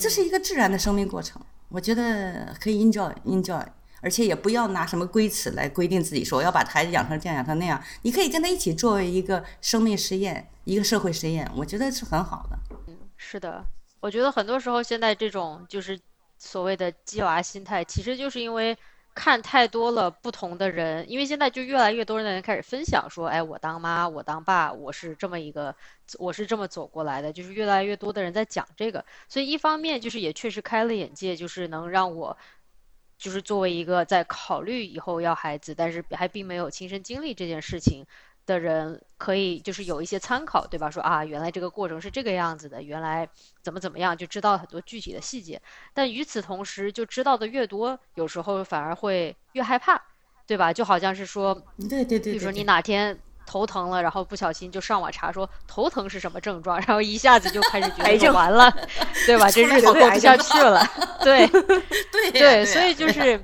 [0.00, 1.40] 这是一个自然的生命过程。
[1.68, 3.64] 我觉得可以 enjoy enjoy。
[4.04, 7.82] 而且也不要拿什么规尺来规定自己，说我要把孩子养成这样养成那样。
[8.02, 12.58] 你可以跟他一起作为一个生命实验，一个社会实验，我觉得是很好的。
[12.86, 13.64] 嗯，是的，
[14.00, 15.98] 我觉得很多时候现在这种就是
[16.38, 18.76] 所谓的鸡娃心态，其实就是因为
[19.14, 25.74] 看太多了不同的人，因为现在就越来越多的人开始分享说，哎，我当妈，我当爸，我是这么一个，
[26.18, 32.36] 我是这么走过来的，就是越来越多的人在讲这个，所以一方面就是也确实开了眼界，就是能让我。
[33.24, 38.04] 就是作为一个在考虑以后要孩子，但是还并没有亲身经历这件事情
[38.44, 40.90] 的人，可以就是有一些参考，对吧？
[40.90, 43.26] 说啊，原来这个过程是这个样子的，原来
[43.62, 45.58] 怎么怎么样，就知道很多具体的细节。
[45.94, 49.98] 但与此同时，就知道的越多，有时候反而会越害怕，
[50.46, 50.70] 对吧？
[50.70, 51.54] 就好像是说，
[51.88, 53.18] 对对对，比如说你哪天。
[53.46, 58.74] 头疼了，然后不小心就上网查说头疼是什么症状，然后一下子就开始觉得完了，
[59.26, 59.50] 对吧？
[59.50, 60.86] 这日子过不下去了，
[61.22, 63.42] 对对对，所以就是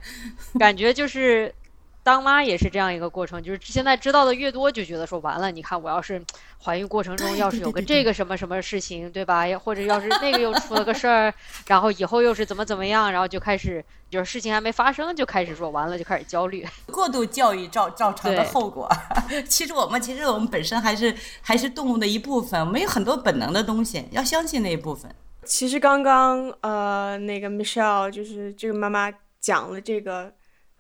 [0.59, 1.55] 感觉就是。
[2.03, 5.51] 当妈也是这样一个过程，就是现在知道的越多，就觉得说完了。
[5.51, 6.21] 你看，我要是
[6.65, 9.45] 怀孕过程中要是有个这个什么什么事情，对吧？
[9.59, 11.33] 或者要是那个又出了个事儿，
[11.67, 16.67] 然后以后又是怎么怎么样，然后就开始就是事情还没发生就开始说完了，就开始焦虑。
[16.91, 18.89] 过度教育造造成的后果，
[19.47, 25.15] 其实我们其实我们本身还是还是动物的一部分，我们有很多本能的东西，要相信那一部分。
[25.45, 30.33] 其实刚刚呃，那个 Michelle 就是这个妈妈讲了这个。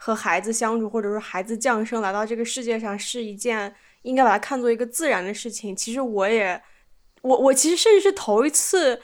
[0.02, 5.76] 和孩子相处，或者说孩子降生来到这个世界上，是一件应该把它看作一个自然的事情。
[5.76, 6.58] 其实我也，
[7.20, 9.02] 我我其实甚至是头一次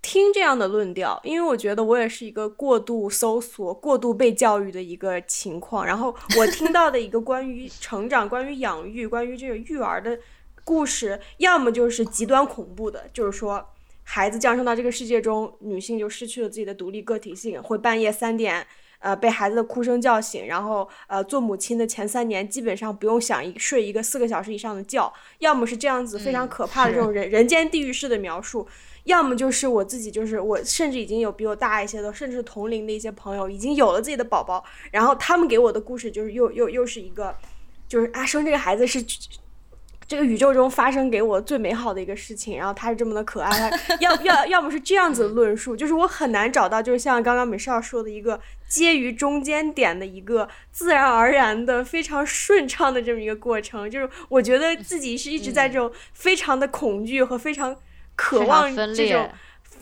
[0.00, 5.84] 听这样的论调，因为我觉得我也是一个过度搜索、过度被教育的一个情况。
[5.84, 10.18] 然后我听到的一个关于成长、关于养育、关于这个育儿的
[10.64, 13.62] 故事，要么就是极端恐怖的，就是说
[14.02, 18.66] 孩子降生到这个世界中，女性就失去了自己的独立个体性，会半夜三点。
[18.98, 27.12] 呃被孩子的哭声叫醒，然后呃做母亲的前三年基本上不用想一睡一个四个小时以上的觉，要么是这样子非常可怕的这种。
[27.12, 28.66] 人人间地狱式的描述。
[29.04, 37.34] 要么就是我自己，就是我，甚至已经有比我大一些的，甚至同龄的一些朋友，已经有了自己的宝宝，然后他们给我的故事就是又又又是一个，
[37.88, 39.02] 就是啊，生这个孩子是
[40.06, 57.74] 这个宇宙中发生给我最美好的一个事情，然后他是这么的可爱，他 要要要么是这样子的论述，就是我很难找到，就是像刚刚美少说的一个介于中间点的一个自然而然的非常顺畅的这么一个过程，就是我觉得自己是一直在这种非常的恐惧和非常。
[58.20, 59.30] 渴望这种，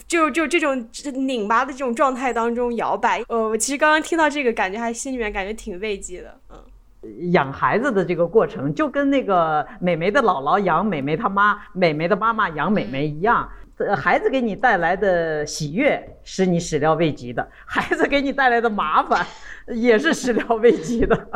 [0.06, 3.24] 就就这种拧巴的这种状态当中摇摆。
[3.28, 6.38] 呃，我其实刚刚听到这个，感觉还心里面感觉挺慰藉的。
[6.50, 13.50] 嗯，养孩子的这个过程，就跟那个美眉的姥姥养美眉她妈，美眉的妈妈养美眉一样。
[13.78, 19.26] 呃，孩子给你带来的喜悦是你始料未及的，孩子给你带来的麻烦
[19.66, 21.28] 也是始料未及的。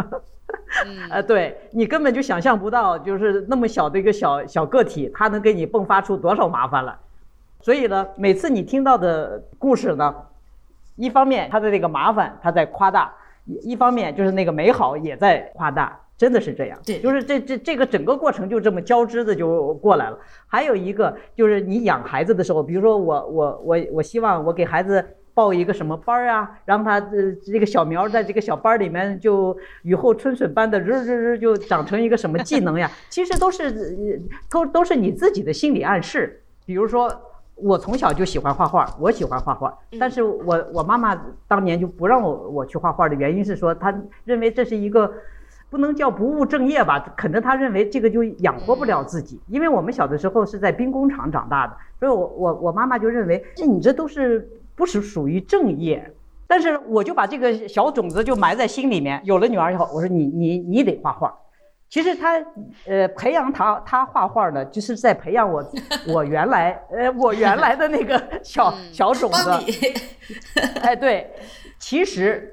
[1.11, 6.97] 呃，对你根本就想象不到，就是那么小的一个小小个体，他能给你迸发出多少麻烦来。
[7.61, 10.15] 所以呢，每次你听到的故事呢，
[10.97, 13.13] 一方面他的这个麻烦他在夸大，
[13.45, 16.79] 一方面就是那个美好也在夸大，真的是这样。
[16.85, 20.19] 对，就是这这这个整个过程就这么交织的就过来了。
[20.47, 25.03] 还有一个就是你养孩子的时候，比如说我我我我希望我给孩子。
[25.33, 26.59] 报一个什么班儿啊？
[26.65, 32.91] 让他呃这个小苗在这个小班里面就雨后春笋般的日日日就长成一个什么技能呀？
[33.09, 36.43] 其实都是都都是你自己的心理暗示。
[36.67, 37.09] 比如说
[37.55, 45.11] 我从小就喜欢画画，我喜欢画画，但是我我妈妈当年就不让我我去画画的原因是说，她认为这是一个
[45.71, 46.99] 不能叫不务正业吧？
[47.17, 54.47] 可能他认为这个就养活不了自己，因为我们小的时候是在兵工厂长大的，所以我我我妈妈就认为这你这都是。
[54.77, 56.11] 不是属于正业，
[56.47, 59.21] 但是我就把这个小种子就埋在心里面。
[59.25, 61.37] 有了女儿以后，我说你你你得画画。
[61.91, 62.43] 其实他
[62.87, 65.63] 呃培养他他画画呢，就是在培养我
[66.09, 69.51] 我原来呃我原来的那个小小种子。
[70.81, 71.31] 哎，对，
[71.79, 72.51] 其实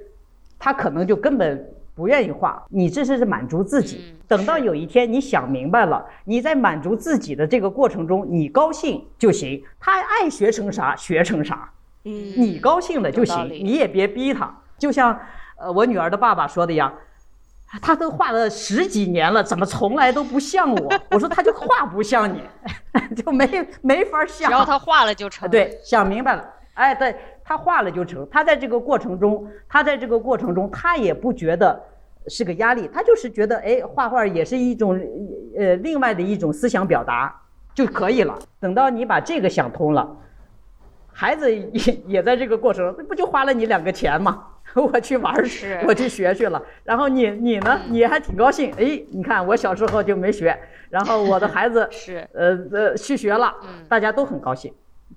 [0.59, 1.65] 他可能就根本
[1.97, 2.63] 不愿意画。
[2.69, 4.13] 你这是满足自己。
[4.27, 9.61] 等到有一天你想明白了，你在满足自己的这个过程中，你高兴就行。
[9.79, 11.67] 他爱学成啥学成啥。
[12.03, 14.55] 嗯你高兴了就行，你也别逼他。
[14.77, 15.19] 就像
[15.57, 16.93] 呃我女儿的爸爸说的一样，
[17.81, 20.93] 他都画了十几年了，怎么从来都不像我？
[21.11, 22.43] 我说他就画不像你，
[23.15, 24.51] 就没没法像。
[24.51, 25.49] 只要他画了就成。
[25.49, 27.15] 对，想明白了，哎，对
[27.47, 28.27] 他画了就成。
[28.29, 31.81] 他在这个过程中，他在这个过程中，他也不觉得
[32.27, 34.99] 是个压力，他就是觉得哎，画画也是一种
[35.57, 37.33] 呃另外的一种思想表达
[37.73, 38.37] 就可以了。
[38.59, 40.17] 等到你把这个想通了。
[41.13, 44.43] 孩子也也在这个过程，不就花了你两个钱吗？
[44.75, 46.61] 我去玩去，我去学去了。
[46.83, 47.79] 然后你你呢？
[47.89, 48.71] 你还挺高兴。
[48.77, 50.55] 哎，你看我小时候就没学，
[50.89, 53.55] 然后我的孩子 是呃呃去学了，
[53.87, 54.71] 大家都很高兴。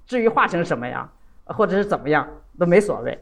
[0.06, 1.06] 至于画成什么样，
[1.54, 3.18] 或者是怎么样，都没所谓。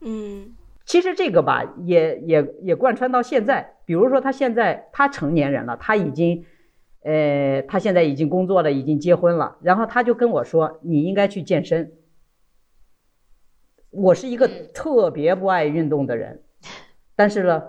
[0.00, 3.74] 嗯，其实这个吧，也也也贯穿到现在。
[3.84, 6.44] 比如说他现在他成年人了，他已经，
[7.02, 9.56] 呃，他现在已经工作了，已经结婚了。
[9.62, 11.92] 然后他就跟我说：“你应该去健身。”
[13.90, 16.42] 我是一个特别不爱运动的人，
[17.16, 17.62] 但是呢，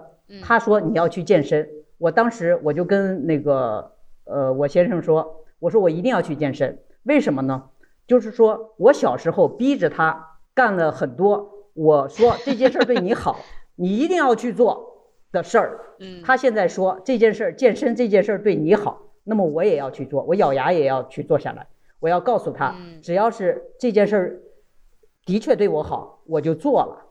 [0.43, 1.67] 他说你要去健身，
[1.97, 3.93] 我当时我就跟那个
[4.25, 7.69] 呃我先生说，我说我一定要去健身，为什么呢？
[8.09, 13.39] 就是说我小时候逼着他干了很多，我说 这件事对你好，
[13.75, 15.79] 你一定要去做的事儿。
[16.25, 21.67] 他现在说这件事儿健身这件事儿对你好，那么我也要去做，我咬牙也要去做下来。
[21.99, 24.41] 我要告诉他，只要是这件事儿。
[25.25, 27.05] 的确对我好，我就做了。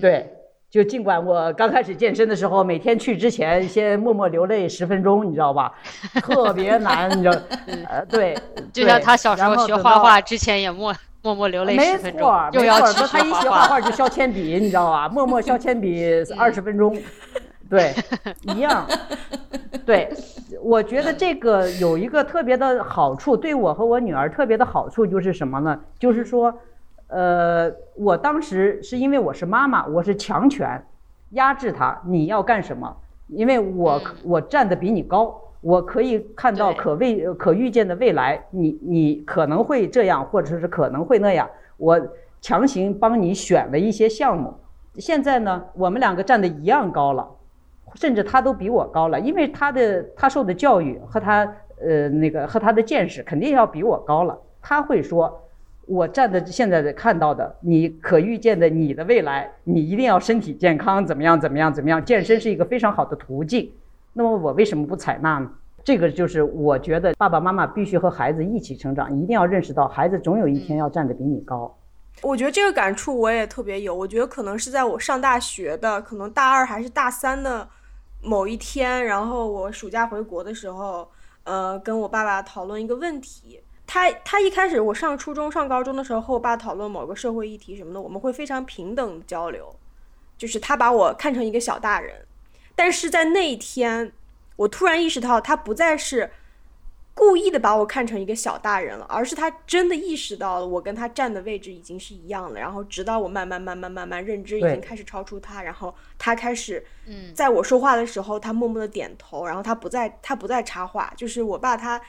[0.00, 0.30] 对，
[0.74, 5.72] 就尽管我刚开始健身的时候，每天去之前先默默流泪十分钟，你知道吧？
[6.20, 7.38] 特别难，你知道？
[7.88, 8.36] 呃，对。
[8.72, 12.28] 就像他小时候学画画之前也默默默流泪十分钟。
[12.50, 13.06] 没错，没错。
[13.06, 15.08] 他一学画画就削铅笔，你知道吧？
[15.08, 16.04] 默默削铅笔
[16.36, 17.00] 二十分钟。
[17.70, 17.94] 对，
[18.52, 18.84] 一样。
[19.86, 20.10] 对，
[20.60, 25.78] 我觉得这个有一个特别的好处，对我和我女儿特别的好处就是什么呢？
[26.00, 26.52] 就是说，
[27.14, 30.84] 呃，我当时是因为我是妈妈，我是强权，
[31.30, 32.92] 压制他，你要干什么？
[33.28, 42.00] 因为我我站的比你高，我可以看到可未可预见的未来，你你可能会这样，或者是可能会那样，我
[42.40, 44.52] 强行帮你选了一些项目。
[44.96, 47.30] 现在呢，我们两个站的一样高了。
[47.94, 51.44] 甚至他都比我高了，因为他的他受的教育和他
[51.80, 54.36] 呃那个和他的见识肯定要比我高了。
[54.60, 55.43] 他会说，
[55.86, 62.04] 我站的现在的看到的，你可预见的你的未来，你一定要身体健康，怎么样怎么样怎么样？
[62.04, 63.70] 健身是一个非常好的途径。
[64.12, 65.50] 那么我为什么不采纳呢？
[65.82, 71.76] 这个就是我觉得爸爸妈妈必须和孩子一起成长，一定要认识到孩子总有一天要站得比你高。
[72.22, 73.94] 我觉得这个感触我也特别有。
[73.94, 77.68] 我觉得可能是在我上大学的，可能大二还是大三的
[78.22, 81.06] 某一天，然后我暑假回国的时候，
[81.42, 83.60] 呃，跟我爸爸讨论一个问题。
[83.94, 89.72] 他他一开始我上初中上高中的时候和我爸讨论某个社会议题什么的，我们会非常平等交流，
[90.36, 92.26] 就是他把我看成一个小大人，
[92.74, 94.10] 但是在那一天，
[94.56, 96.32] 我突然意识到他不再是
[97.14, 112.02] 故意的把我看成一个小大人了，而是他真的意识到了我跟他站的位置已经是一样了，然后直到我慢慢慢慢慢慢认知已经开始超出他，然后他开始嗯，在我说话的时候，他默默的点头，然后他不再他不再插话，就是我爸他。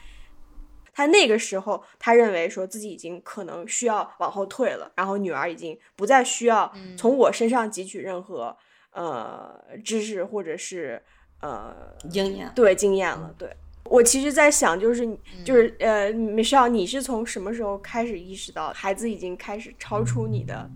[0.96, 8.56] 他那个时候，他认为说自己已经可能需要往后退了，然后女儿已经不再需要从我身上汲取任何
[8.92, 11.02] 呃知识或者是
[11.40, 12.50] 呃经验。
[12.54, 13.34] 对经验了。
[13.36, 15.06] 对我其实，在想就是
[15.44, 20.68] 就是呃，米少，你是从什么时候开始意识到孩子已经开始超出你的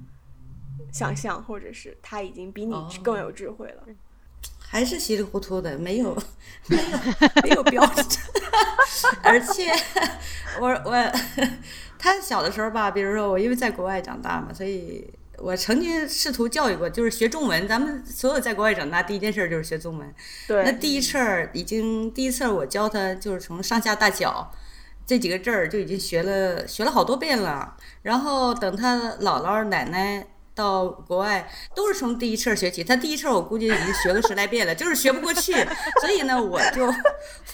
[0.92, 3.84] 想象，或者是他已经比你更有智慧了？
[4.72, 6.16] 还是稀里糊涂的，没有，
[6.68, 6.82] 没有，
[7.42, 8.06] 没有标准。
[9.20, 9.72] 而且，
[10.60, 11.12] 我我
[11.98, 17.66] 他小的时候吧，比如说我因为在国外长大嘛，所以我曾经试图教育过，就是学中文。
[17.66, 20.14] 咱们所有在国外长大，第一件事就是学中文。
[20.46, 20.62] 对。
[20.62, 24.52] 那第一册儿已经第一册我教他就是从上下大小
[25.04, 27.76] 这几个字儿就已经学了学了好多遍了。
[28.02, 30.28] 然后等他姥姥奶奶。
[30.60, 35.54] 到国外都是从第一册学起，他第一册我估计已经学了十来遍了， 就是学不过去，
[36.02, 36.92] 所以呢，我就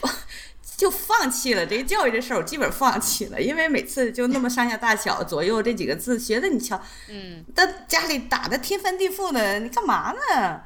[0.75, 6.79] 就放弃了这个教育这事儿，我基本放弃了，因为每次就那么上下大小左右这几个字学的，你瞧，
[7.09, 10.61] 嗯，但家里打的天翻地覆的，你干嘛呢？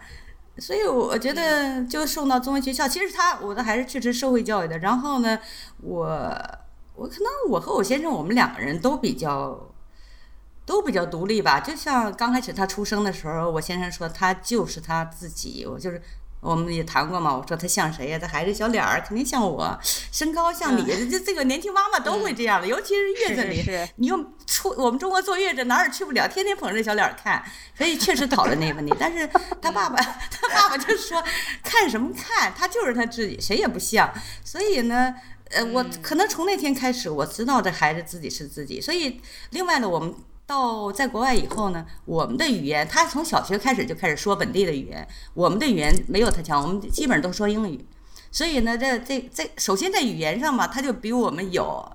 [0.57, 4.77] 所以我觉得就送到中文学校，其实他我的还是支持社会教育的。
[4.79, 5.39] 然后呢，
[5.81, 6.05] 我
[6.95, 9.70] 我可能我和我先生我们两个人都比较。
[10.66, 16.01] 都比较独立吧，就像刚开始他出生的时候，我先生说他就是他自己，我就是
[16.39, 18.18] 我们也谈过嘛，我说他像谁呀？
[18.18, 19.78] 这孩子小脸儿肯定像我，
[20.12, 23.64] 身高像你，这这个年轻妈妈都会这样的，尤其是月子里，
[23.97, 27.43] 你又出我们中国坐月子哪儿也去不了，天天捧着小脸看，
[27.76, 28.95] 所以确实讨论那个问题。
[28.99, 29.28] 但是
[29.62, 31.22] 他爸爸，他爸爸就说
[31.64, 34.12] 看什么看，他就是他自己，谁也不像。
[34.43, 35.14] 所以呢，
[35.49, 38.80] 呃，我可能从那天开始，我知道这孩子自己是自己。
[38.80, 40.14] 所以另外呢，我们。
[40.52, 47.86] 到在国外以后呢，我们的语言，他从小学开始就开始说本地的语言，我们的语言没有他强，我们基本上都说英语，
[48.32, 51.89] 所以呢，这这这，首先在语言上嘛，他就比我们有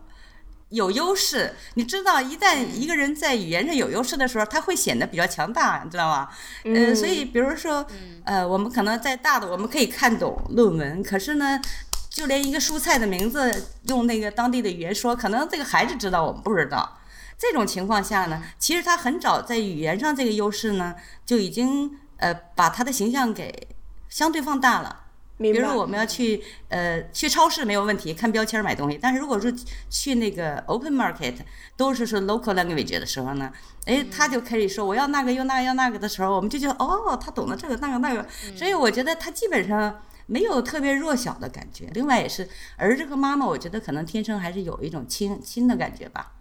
[0.70, 1.54] 有优势。
[1.74, 6.26] 你知道，一旦一个人在语言上有优势的时候，他会显得比较强大，你知道吗？
[6.64, 7.86] 嗯，所以比如说，
[8.24, 11.60] 呃，我们可能在大的我们可以看懂论文，可是呢，
[12.08, 16.98] 就连一个蔬菜的名字用那个当地的语言说，可能这个孩子知道，我们不知道。
[17.38, 23.68] 这种情况下呢，其实他很早在语言上这个优势呢，就已经呃把他的形象给
[24.08, 25.04] 相对放大了。
[25.38, 28.98] 比如说我们要去呃去超市没有问题，看标签买东西。
[28.98, 29.52] 但是如果说
[29.90, 31.34] 去那个 open market
[31.76, 33.52] 都是说 local language 的时候呢，
[33.84, 38.26] 哎，他就可以说我要那个要那个要那个的时候，我们就觉得哦，他懂得这个那个那个。
[38.56, 41.90] 所以我觉得他基本上没有特别弱小的感觉。
[41.92, 46.32] 另外也是儿子和妈妈，我觉得可能天生还是有一种亲亲的感觉吧。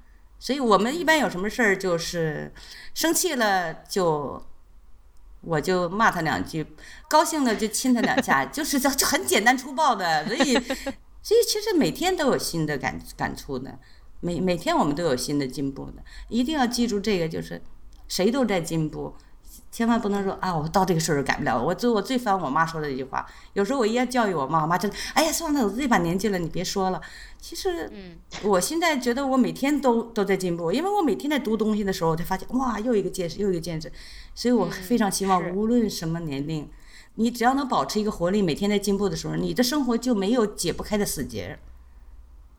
[0.45, 2.53] 所以我们一般有什么事儿，就是
[2.93, 4.39] 生气了就
[5.41, 6.63] 我就骂他两句，
[7.09, 10.23] 高兴了就亲他两下， 就是就很简单粗暴的。
[10.27, 10.53] 所以，
[11.23, 13.79] 所以其实每天都有新的感感触的，
[14.19, 16.03] 每每天我们都有新的进步的。
[16.29, 17.59] 一定要记住这个，就是
[18.07, 19.15] 谁都在进步。
[19.75, 20.55] 千万不能说啊！
[20.55, 21.61] 我到这个岁数改不了。
[21.61, 23.27] 我最我最烦我妈说的一句话。
[23.51, 27.01] 有时候我一要教育我妈，我妈就哎呀，算了，我这把年纪了，你别说了。
[27.41, 33.91] 其实，嗯，我现在觉得我每天都都在进步，因为我每天在读东西的时候，我才发现哇，又一个见识，又一个见识。
[34.33, 36.69] 所以我非常希望，无论什么年龄，
[37.15, 41.59] 你只要能保持一个活力，每天在进步的时候，你的生活就没有解不开的死结。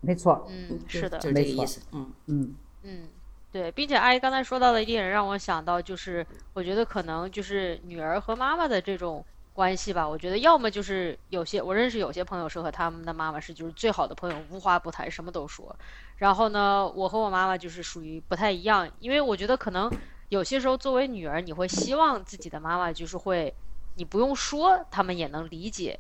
[0.03, 1.81] 没错，嗯，是的，就这个意思。
[1.93, 3.09] 嗯嗯嗯。
[3.57, 10.07] 对，并且阿姨刚才说到的一点让我想到，就是我觉得可能就是女儿和妈妈的这种关系吧。
[10.07, 15.75] 我觉得要么就是有些我认识有些朋友是和他们的妈妈是就是最好的朋友，无话不谈，什么都说。
[16.19, 19.91] 然后呢，我和我妈妈就是属于不太一样，因为我觉得可能
[20.29, 23.55] 有些时候作为女儿，你会希望自己的妈妈就是会，
[23.95, 25.99] 你不用说，他们也能理解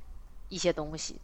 [0.51, 1.19] 一些东西。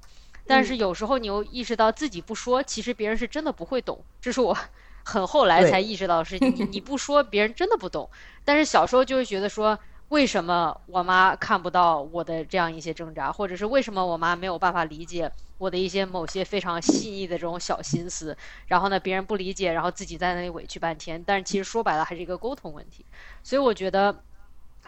[0.46, 4.02] 但是有时候你又意识到自己不说，其实别人是真的不会懂。
[4.18, 4.56] 这是我。
[5.04, 8.08] 很后来才意识到是你你 不说别人真的不懂，
[8.44, 9.78] 但是小时候就会觉得说。
[10.08, 18.36] 为什么我妈看不到我的这样一些挣扎，或者是为什么我妈没有办法理解我的一些某些非常细腻的这种小心思？
[18.66, 21.24] 然后呢，别人不理解，然后自己在那里委屈半天。
[21.24, 23.06] 但是其实说白了还是一个沟通问题。
[23.42, 24.14] 所以我觉得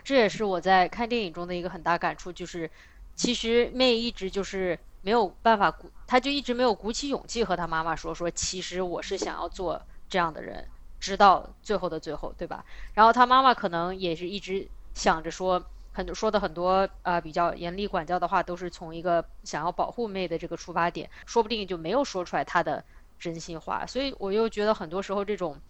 [0.03, 2.71] 这也是我在看电影中的一个很大感触，就是
[3.17, 10.67] 其实妹一直就是没有办法鼓，她就一直没有鼓起勇气和她妈妈说说，其实我是想要做这样的人，
[11.01, 12.65] 直到最后的最后，对吧？
[12.95, 14.69] 然后他妈妈可能也是一直。
[14.95, 15.61] 想着说
[15.93, 22.85] 很多说的很多呃比较严厉管教的话，都是从一个想要保护妹的这个出发点，说不定就没有说出来他的
[23.19, 23.85] 真心话。
[23.85, 25.61] 所以我又觉得很多时候这种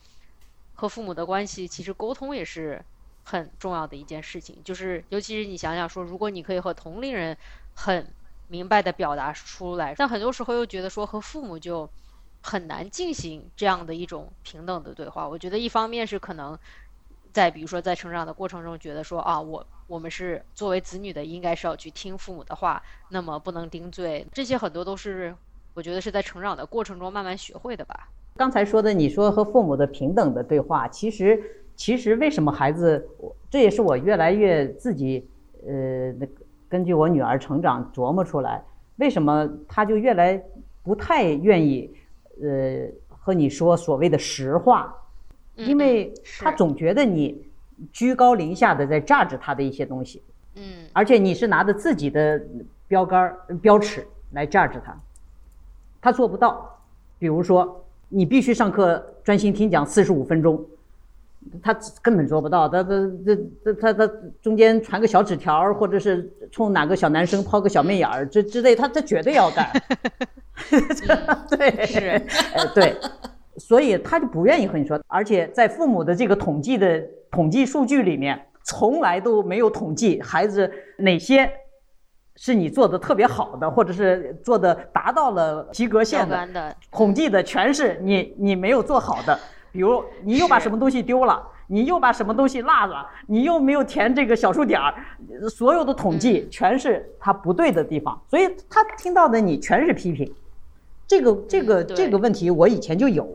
[0.75, 2.85] 和父母的关系，其实沟通也是
[3.25, 4.61] 很重要的一件事情。
[4.63, 7.35] 就是尤其是你想想说，如果你可以和同龄人
[7.75, 8.13] 很
[8.49, 11.89] 明白的表达出来，但很多时候又觉得说和父母就
[12.45, 15.27] 很难进行这样的一种平等的对话。
[15.27, 16.57] 我觉得一方面是可能。
[17.33, 24.25] 在比如说，在成长的过程中，觉得说啊，我我们是作为子女的，应该是要去听父母的话，那么不能顶嘴。
[24.33, 25.35] 这些很多都是
[25.75, 28.09] 我觉得是在成长的过程中慢慢学会的吧。
[28.37, 31.43] 刚才说的，你说和父母的平等的对话，其实
[31.75, 33.05] 其实为什么孩子，
[33.51, 35.29] 这也是我越来越自己
[35.67, 36.29] 呃，那
[36.69, 38.63] 根据我女儿成长琢磨出来，
[38.99, 40.41] 为什么他就越来
[40.85, 41.93] 不太愿意
[42.43, 44.95] 呃和你说所谓的实话。
[45.57, 47.41] 因为他总觉得你
[47.93, 50.21] 居高临下的在榨着他的一些东西，
[50.57, 50.63] 嗯，
[50.93, 52.43] 而且你是拿着自己的
[52.89, 53.33] 标杆
[53.63, 55.01] 标尺来榨着他，
[56.03, 56.77] 他做不到。
[57.21, 60.61] 比如说，你必须上课专心听讲四十五分钟，
[61.63, 61.73] 他
[62.03, 62.69] 根本做不到。
[62.69, 62.91] 他他
[63.25, 64.13] 这这他他
[64.43, 69.71] 中间传个小纸条，或者是冲哪个小男生抛个小媚眼儿这之类，他他绝对要干。
[71.51, 72.23] 对，是，
[72.75, 72.97] 对。
[73.57, 77.01] 所以他就不愿意和你说，而且在父母的这个统计的
[77.31, 81.49] 统计数据里面，从来都没有统计孩子哪些
[82.35, 86.77] 是你做的特别好的，或者是做的达到了及格线的。
[86.91, 89.39] 统计的全是你你没有做好的，
[89.71, 94.93] 比如你又把什么东西丢了，你又把什么东西落了，你又没有填这个小数点儿，
[95.49, 100.29] 所有的统计全是他不对的地方，所以他听到的你全是批评。
[101.19, 103.29] 这个这个这个问题我以前就有。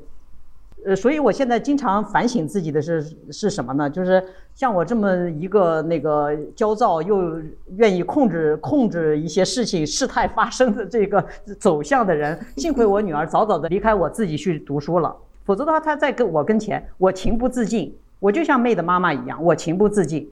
[0.86, 3.90] 呃，所以我现在经常反省自己的是是什么呢？
[3.90, 4.24] 就是
[4.56, 7.34] 像我这么一个那个焦躁又
[7.76, 11.24] 愿意控制控制一些事情事态发生的这个
[11.60, 15.14] 走向的人，幸亏我女儿早早的离开我自己去读书了，
[15.44, 20.32] 否则的话她在跟我跟前，我情不自禁，我就像妹的妈妈一样，我情不自禁，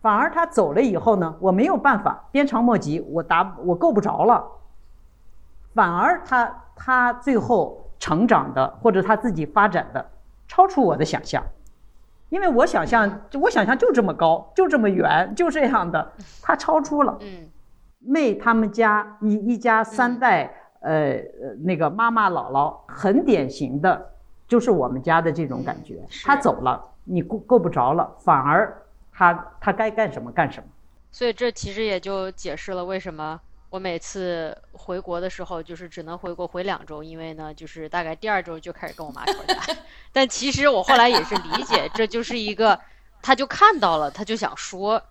[0.00, 4.44] 反而她走了以后呢，我没有办法，鞭长莫及，我达我够不着了，
[5.74, 7.78] 反而他他最后。
[8.02, 10.04] 成长的或者他自己发展的，
[10.48, 11.40] 超出我的想象，
[12.30, 16.12] 因为我想象，我想象就这么高，就这么圆，就这样的，
[16.42, 17.16] 他超出了。
[17.20, 17.48] 嗯，
[18.00, 24.10] 妹他们家一一家三代，呃呃，那个妈妈姥姥很典型的，
[24.48, 26.04] 就是我们家的这种感觉。
[26.24, 30.66] 他走了，你够够不着了，反而他他该干什么干什么。
[31.12, 33.40] 所以这其实也就解释了为什么。
[33.72, 39.58] 我每次回国的时候，就是只能回国回两周，因为呢，就是大概第二周就开始跟我妈吵架。
[40.12, 42.78] 但其实我后来也是理解，这就是一个，
[43.22, 45.02] 他就看到了，他就想说，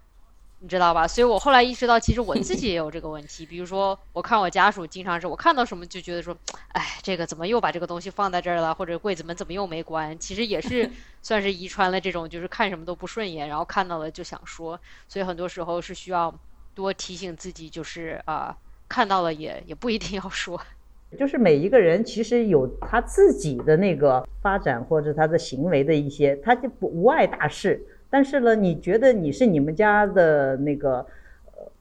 [0.59, 1.07] 你知道吧？
[1.07, 3.47] 所以我后来意识到，其实我自己也有这个问题。
[3.47, 6.38] 比如说，我看我家属经常是我看到什么就觉得说，
[6.74, 8.76] 哎，这个怎么又把这个东西放在这儿了？
[8.76, 10.16] 或者柜子门怎么又没关？
[10.20, 10.88] 其实也是
[11.24, 14.80] 算是遗传了这种，就是看什么都不顺眼，然后看到了就想说。
[15.07, 16.32] 所以很多时候是需要。
[16.74, 18.55] 多提醒自己，就是啊，
[18.88, 20.59] 看到了也也不一定要说。
[21.19, 27.86] 就是每一个人其实有他自己的那个发展或者他的行为的一些，他就不无碍大事。
[28.09, 31.05] 但是呢，你觉得你是你们家的那个，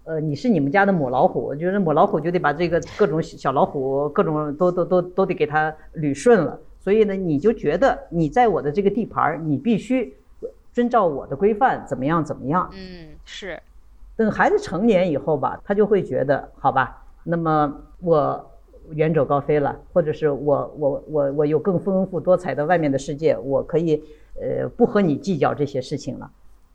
[0.05, 6.59] 呃呃，你是你们家的母老虎，就是母老虎就得把这个各种小老虎各种都都都都得给它捋顺了。
[6.81, 10.17] 所以呢，你就觉得你在我的这个地盘，你必须
[10.73, 12.69] 遵照我的规范，怎么样怎么样？
[12.73, 13.61] 嗯，是。
[14.21, 18.51] 等孩子成年以后吧，他就会觉得，好吧，那么我
[18.91, 24.05] 远走高飞了，或者是我我我我有更丰富多彩的外面的世界，我可以
[24.39, 26.31] 呃不和你计较这些事情了。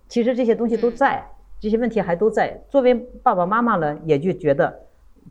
[0.08, 1.24] 其实这些东西都在，
[1.60, 2.60] 这些问题还都在。
[2.68, 4.80] 作为爸爸妈妈呢，也就觉得，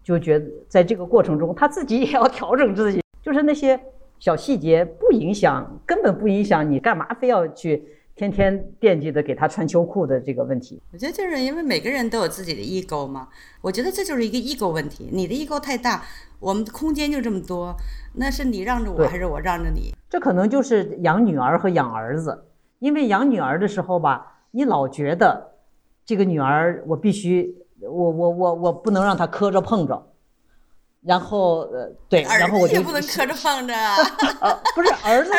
[0.04, 3.80] 就觉得在这个过程中，他自己也要调整自己，就是那些
[4.20, 7.84] 小细节不影响，根本不影响你干嘛非要去
[8.16, 10.80] 天天惦记着给他穿秋裤的这个问题。
[10.92, 13.28] 我觉得就是因为每个人都有自己的 ego 嘛，
[13.60, 15.08] 我觉得这就是一个 ego 问题。
[15.10, 16.04] 你的 ego 太大，
[16.38, 17.74] 我们的空间就这么多，
[18.14, 19.92] 那是你让着我还是我让着你？
[20.08, 22.44] 这可能就是养女儿和养儿子，
[22.78, 25.54] 因为养女儿的时候吧，你老觉得
[26.04, 30.10] 这个女儿我必须，我我我我不能让她磕着碰着。
[31.06, 33.74] 然后呃，对，然后我就也不能磕着碰着。
[33.76, 35.38] 啊，不是儿子呢？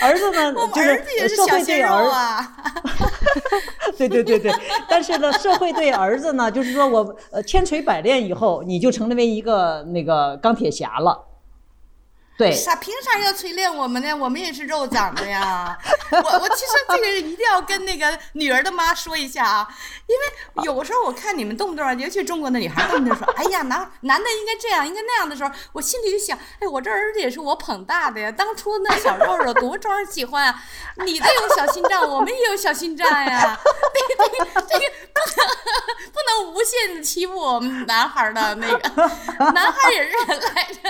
[0.00, 0.52] 儿子呢？
[0.74, 2.56] 就是社会对儿啊。
[3.96, 4.52] 对对对对，
[4.88, 11.24] 但是呢，社会对儿子呢，就是说我呃千锤百炼以后，你就成为一个那个钢铁侠了。
[12.38, 14.14] 对，啥凭啥要锤炼我们呢？
[14.14, 15.76] 我们也是肉长的呀。
[16.10, 19.68] 我我其实这个一定要跟那个女儿的妈说一下啊，
[20.06, 30.62] 因为有时候我看你们动不动，尤其中国的女孩动不动说，哎呀，男男的应该这样，应该那样的时候，我心里就想，哎，我这儿子也是我捧大的呀，当初那小肉肉多招人喜欢啊。
[31.04, 33.58] 你的有小心脏，我们也有小心脏呀。
[34.08, 35.44] 这个这个不能
[36.12, 39.10] 不能无限的欺负我们男孩的那个，
[39.52, 40.80] 男孩也是人来着。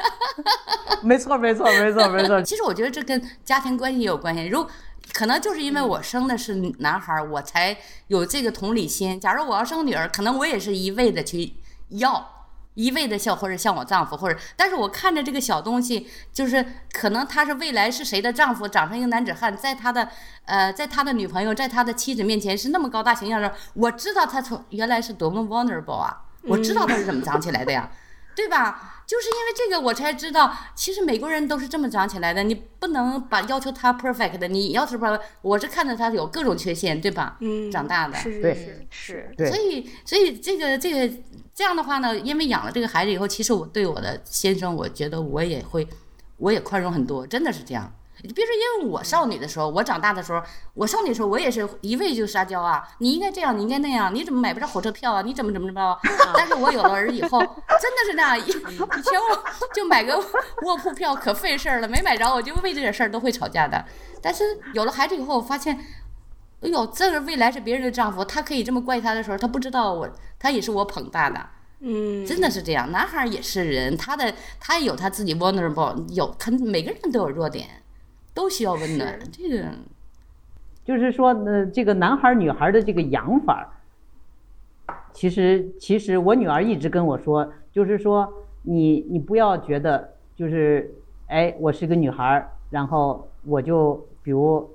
[1.03, 1.38] 没错。
[1.39, 2.43] 没错，没错，没错。
[2.43, 4.47] 其实我觉得这跟家庭关系也有关系。
[4.47, 4.67] 如
[5.13, 7.77] 可能就是因为我生的是男孩，我才
[8.09, 9.19] 有这个同理心。
[9.19, 11.55] 假如我要生女儿，可能我也是一味的去
[11.89, 20.09] 要，一味的像或者像我丈夫，或者，但是我看着这个小东西，就是可能他是未来是谁的丈夫，长成一个男子汉，在他的
[20.45, 27.91] 呃，在他的女朋友，在他的妻子面前是那么高大形象的时候，我知道他从原来是多么 vulnerable 啊，我知道他是怎么长起来的呀，
[28.37, 28.98] 对吧？
[29.09, 32.43] 就是因为这个，我才知道，其实美国人都是这么长起来的。
[32.43, 35.07] 你不能把要求他 perfect 的，你要求不，
[35.41, 37.39] 我是看着他有各种缺陷，对吧？
[37.41, 39.51] 嗯，长大的，是是是，对。
[39.51, 41.17] 所以，所以这个这个
[41.55, 45.89] 这样的话呢，因为养了这个孩子以后，其实我对我的先生，我觉得我也会，
[46.37, 47.91] 我也宽容很多，真的是这样。
[48.23, 50.43] 你别说，因为我少女的时候，我长大的时候，
[50.75, 55.23] 我少女的时候，我也是一味就撒娇啊，你应该这样，你应该那样，你怎么买不着火车票啊？
[55.23, 55.99] 你怎么怎么着？
[56.35, 58.53] 但是我有了儿以后，真的是那样，以以
[59.03, 59.45] 前我
[59.75, 60.17] 就买个
[60.63, 63.85] 卧铺票可费事儿了，没买着我就为这点事儿都会吵架的。
[64.21, 64.45] 但是
[64.75, 65.79] 有了孩子以后，我发现，
[66.61, 70.09] 哎呦，这个未来是别人的丈夫，他可以这么怪他的时候，他不知道我，
[70.39, 71.41] 他也是我捧大的。
[71.81, 77.69] 嗯，真的是这样，男孩也是人，他的他有他自己 vulnerable，有肯每个人都有弱点。
[78.39, 79.65] 都需要温暖，这个
[80.85, 83.69] 就是说，呃，这个男孩女孩的这个养法，
[85.13, 88.33] 其实其实我女儿一直跟我说，就是说，
[88.63, 90.95] 你你不要觉得，就是
[91.27, 94.71] 哎，我是个女孩，然后我就比如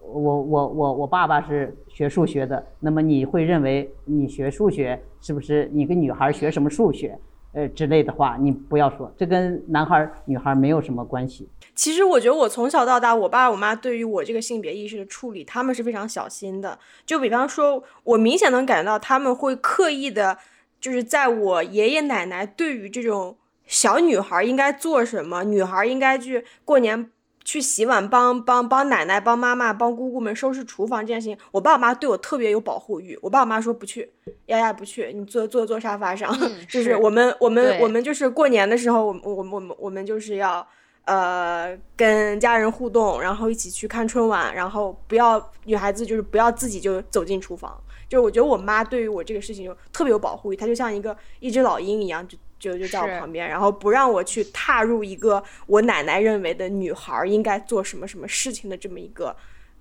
[0.00, 7.18] 我我我我爸爸是学数学的，那么你会认为你学数学是不是你跟女孩学什么数学？
[7.52, 11.48] 呃之类的话，你不要说，这跟男孩女孩没有什么关系。
[11.74, 16.78] 其实我觉得我从小到大，我爸我妈对于我这个性别意识的处理，他们是非常小心的。
[17.06, 20.38] 就比方说，我明显能感觉到他们会刻意的，
[20.80, 23.36] 就是在我爷爷奶奶对于这种
[23.66, 27.10] 小女孩应该做什么，女孩应该去过年。
[27.44, 33.18] 去洗碗，帮帮帮奶奶、帮妈妈、帮姑姑们收拾厨房这件事情，我爸我妈对我特别有保护欲。
[33.22, 34.10] 我爸我妈说不去，
[34.46, 36.32] 丫丫不去，你坐坐坐沙发上。
[36.68, 40.66] 就是我们我们我们就是过年的时候，我我我们我们就是要
[41.04, 47.76] 呃跟家人互动，然后一起去看春晚，然后不要女孩子就是不要自己就走进厨房。
[48.08, 59.34] 就是我觉得我妈对于我这个事情就特别有保护欲，她就像一个一只老鹰一样，就就就在我旁边，然后不让我去踏入一个我奶奶认为的女孩应该做什么什么事情的这么一个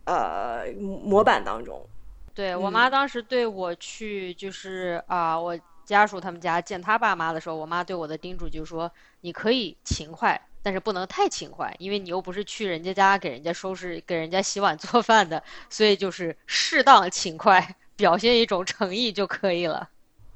[0.05, 1.79] 呃模板当中。
[2.33, 5.55] 对我妈当时对我去就是啊，我
[5.85, 17.75] 家属他们家见他爸妈的时候，我妈对我的叮嘱就是说，你可以勤快，但是不能太勤快，因为你又不是去人家家给人家收拾、给人家洗碗做饭的，所以就是适当勤快。
[17.97, 19.87] 表现一种诚意就可以了，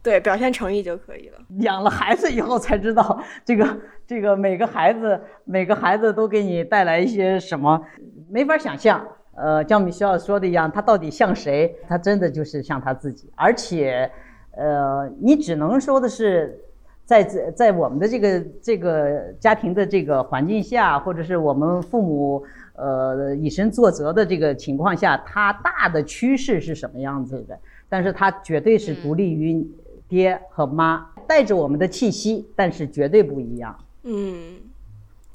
[0.06, 1.40] 对，表现诚意就可以了。
[1.62, 7.82] 养了孩子以后才知道，这个这个每个孩子每个孩子都给你带来一些什么，
[8.30, 9.04] 没法想象。
[9.34, 11.76] 呃，像米歇说的一样，他到底像谁？
[11.88, 13.32] 他真的就是像他自己。
[13.36, 14.10] 而且，
[14.56, 16.56] 呃，你只能说的是，
[17.04, 22.46] 在在我们的这个这个家庭的这个环境下，或者是我们父母。
[22.78, 27.58] 呃，以身作则的这个情况下，他大的趋势是什么样子的？
[27.88, 29.66] 但是他绝对是独立于
[30.08, 33.78] 爹和妈，带着我们的气息，但是绝对不一样。
[34.04, 34.60] 嗯，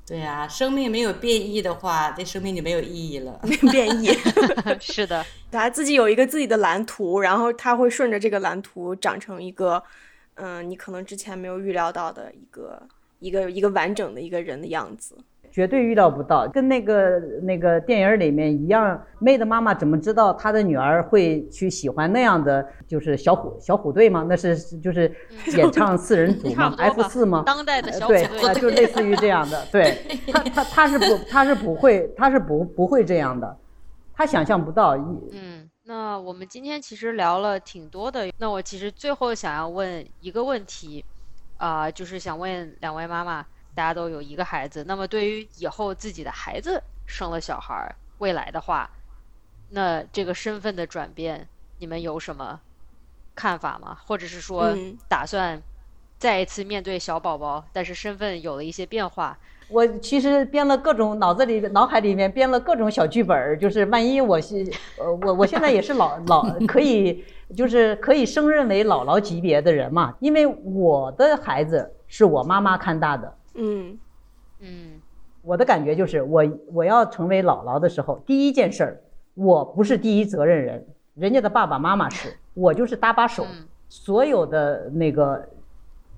[0.07, 3.41] 对呀，生命没有变异的话，这生命就没有意义了。
[3.71, 4.09] 变异，
[4.81, 9.83] 是的，他自己有一个自己的蓝图，然后他会顺着这个蓝图长成一个，
[10.35, 12.83] 嗯，你可能之前没有预料到的一个
[13.19, 15.17] 一个一个完整的一个人的样子。
[15.51, 19.01] 绝对预料不到，跟那个那个电影里面一样。
[19.19, 24.25] 妹的妈妈怎么知道她的女儿会去喜欢那样的就是小虎小虎队吗？
[24.29, 25.13] 那是就是
[25.57, 27.43] 演唱四人组 吗？F 四吗？
[27.45, 29.63] 当代的小虎对，队，就类似于这样的。
[29.71, 29.99] 对，
[30.33, 33.57] 他他他是不他是不会他是不不会这样的，
[34.15, 34.97] 他想象不到。
[35.33, 38.31] 嗯，那我们今天其实聊了挺多的。
[38.39, 41.05] 那我其实最后想要问一个问题，
[41.59, 43.45] 啊，就是想问两位妈妈。
[43.75, 48.91] 大家都有一个孩子，那么对于以后自己的孩子生了小孩，未来的话，
[49.71, 51.47] 那这个身份的转变，
[51.79, 52.61] 你们有什么
[53.35, 53.99] 看法吗？
[54.07, 54.77] 或者是说
[55.09, 55.63] 打算
[56.19, 59.39] 再一次面对小宝宝，但是身份有了一些变化？
[59.69, 64.69] 我其实编了各种脑子里、脑海里面编了各种小剧本，就是万一我是
[64.99, 67.25] 呃我我现在也是老老可以
[67.57, 73.33] 就是可以升任为姥姥级别的人嘛，因为我的孩子是我妈妈看大的。
[73.55, 73.99] 嗯。
[74.61, 75.01] 嗯，
[75.43, 79.01] 我的感觉就是，我我要成为姥姥的时候，第一件事儿，
[79.35, 83.47] 我不是第一责任人，人家的爸爸妈妈是， 我就是搭把手，
[83.89, 85.49] 所有的那个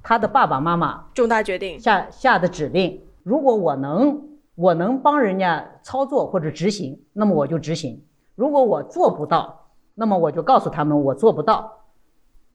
[0.02, 1.78] 他的爸爸妈妈重大决定。
[1.78, 4.20] 下下的指令，如果我能
[4.56, 7.96] 我能帮人家操作或者执行，那么我就执行；
[8.34, 11.81] 如果我做不到，那么我就告诉他们我做不到。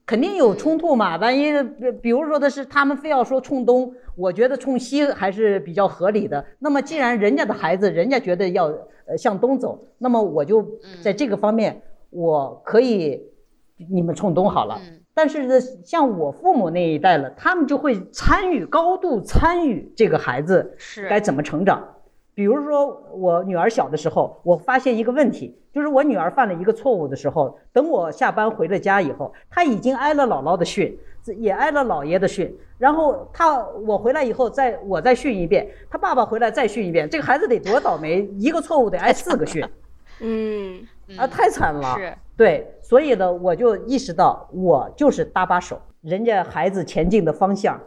[0.07, 1.17] 肯定有冲突嘛？
[1.17, 1.51] 万一
[2.01, 6.43] 比如说的是他们非要说冲东，我觉得冲西还是比较合理的。
[6.59, 8.67] 那么既然人家的孩子，人家觉得要
[9.05, 10.65] 呃向东走，那么我就
[11.03, 13.21] 在这个方面我可以
[13.89, 14.79] 你们冲东好了。
[15.13, 20.77] 但是呢，像我父母那一代了，他们就会参与高度参与这个孩子
[21.09, 21.83] 该怎么成长。
[22.37, 30.95] 比如说，我女儿小的时候，我发现一个问题，就是我女儿犯了一个错误的时候，等我下班回了家以后，她已经挨了姥姥的训，
[31.39, 39.67] 也挨了姥爷的训，然后她我回来以后，再我再训一遍，她爸爸回来再训一遍，这个孩子得多倒霉，一个错误得挨四个训，
[40.19, 40.85] 嗯，
[41.17, 47.81] 啊，太惨了，是，对，所以呢，我就意识到，我就是搭把手，人家孩子前进的方向。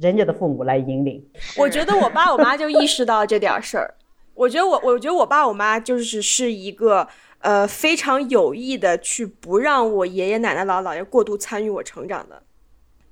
[0.00, 1.24] 人家的父母来引领，
[1.56, 3.94] 我觉得我爸我妈就意识到这点事儿。
[4.34, 7.06] 我觉得我，我觉得我爸我妈就是是一个
[7.38, 12.42] 呃非常有意的去不让我爷爷奶奶姥姥姥爷过度参与我成长的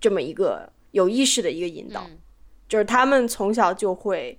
[0.00, 2.04] 这么一个有意识的一个引导，
[2.68, 4.36] 就是他们从小就会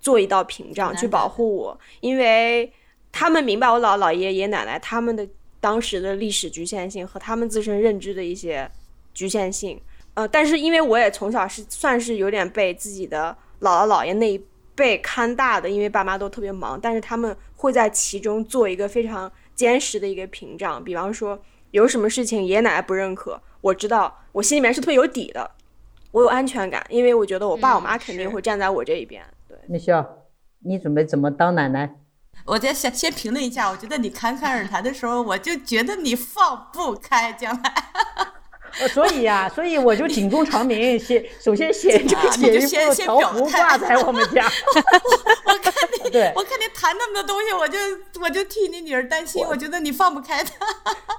[0.00, 2.72] 做一道屏障去保护我，因为
[3.12, 5.28] 他们明白我姥姥姥爷爷爷奶奶他们的
[5.60, 8.68] 当时的历史局限性和他们自身认知的一些
[9.12, 9.80] 局限性。
[10.14, 14.40] 呃，但是因为我也从小是算是有点被自己的姥姥姥爷那一
[14.74, 20.82] 辈看大的，因为爸妈都特别忙，但是他们会在其中做一个非常坚实的一个屏障。
[20.82, 21.40] 比方说
[21.72, 25.50] 有什么事情爷爷奶奶不认可，我知道我心里面是特别有底的，
[26.12, 29.24] 我有安全感，因为我觉得我爸我妈肯定会站在我这一边。
[29.48, 30.26] 对，那笑，
[30.60, 31.96] 你准备怎么当奶奶？
[32.46, 37.74] 我先先先评论一下，我觉得你侃侃而谈的时候，我就觉得你放不开将来。
[38.80, 44.46] 呃，所以呀，所以我就警钟长鸣，写首先写写一幅条幅挂在我们家。
[45.46, 45.72] 我看
[46.04, 47.78] 你， 对，我看你谈那么多东西，我就
[48.20, 50.66] 我就替你女儿担心，我觉得你放不开她，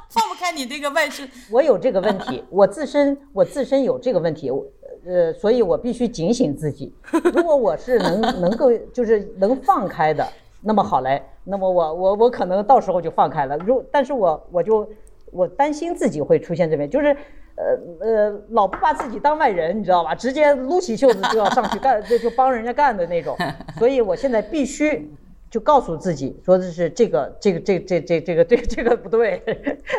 [0.10, 1.26] 放不开你这个外甥。
[1.50, 4.66] 我有这个问题，我自身我自身有这个问题，我
[5.08, 6.94] 呃，所以我必须警醒自己。
[7.34, 10.28] 如果我是能能够就是能放开的，
[10.62, 13.56] 那么好嘞，那么我我我可能到时候就放开了。
[13.60, 14.90] 如但是我我就
[15.32, 17.16] 我担心自己会出现这边，就是。
[17.56, 17.64] 呃
[18.02, 20.14] 呃，老不把自己当外人，你知道吧？
[20.14, 23.38] 直接撸起袖子就要上去干， 就就帮人家干的那种。
[23.80, 25.10] 所以我现在必须
[25.50, 29.42] 就告诉自己，说的是这个这个这这这这个这这个不对，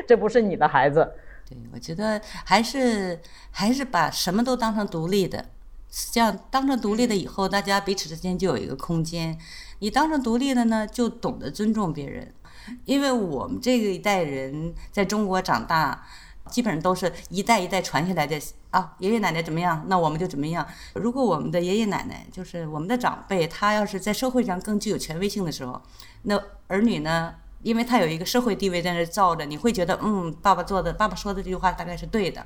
[0.06, 1.10] 这不是你的孩子。
[1.48, 3.18] 对，我觉得还是
[3.50, 5.46] 还是把什么都当成独立的，
[6.12, 9.38] 这样当成独立的以后，大家彼此之间就有一个空间。
[9.78, 12.34] 你当成独立的呢，就懂得尊重别人，
[12.84, 16.04] 因为我们这个一代人在中国长大。
[16.50, 18.40] 基本上都是一代一代传下来的
[18.70, 20.66] 啊，爷爷奶奶怎么样，那我们就怎么样。
[20.94, 25.80] 如果我们的爷爷奶奶就是我们的长辈，他要是在社会上更具有权威性的时候，
[26.22, 32.44] 那儿女呢，因为他有一个社会地位在那罩着，你会觉得，嗯，爸爸做的，爸爸说的这句话大概是对的。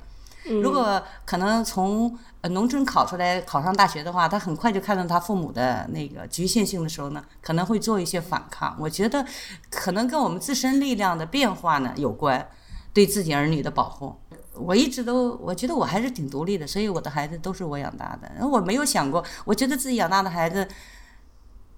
[0.63, 8.75] 如果可能从农村考出来考上大学的话，他很快就看到他父母的那个局限性的时候呢，可能会做一些反抗。
[8.79, 9.25] 我觉得
[9.69, 12.49] 可能跟我们自身力量的变化呢有关。
[12.93, 14.15] 对自己儿女的保护，
[14.55, 18.47] 我一直都我觉得我还是挺独立的，所以我的孩子都是我养大的。
[18.47, 20.67] 我没有想过，我觉得自己养大的孩子，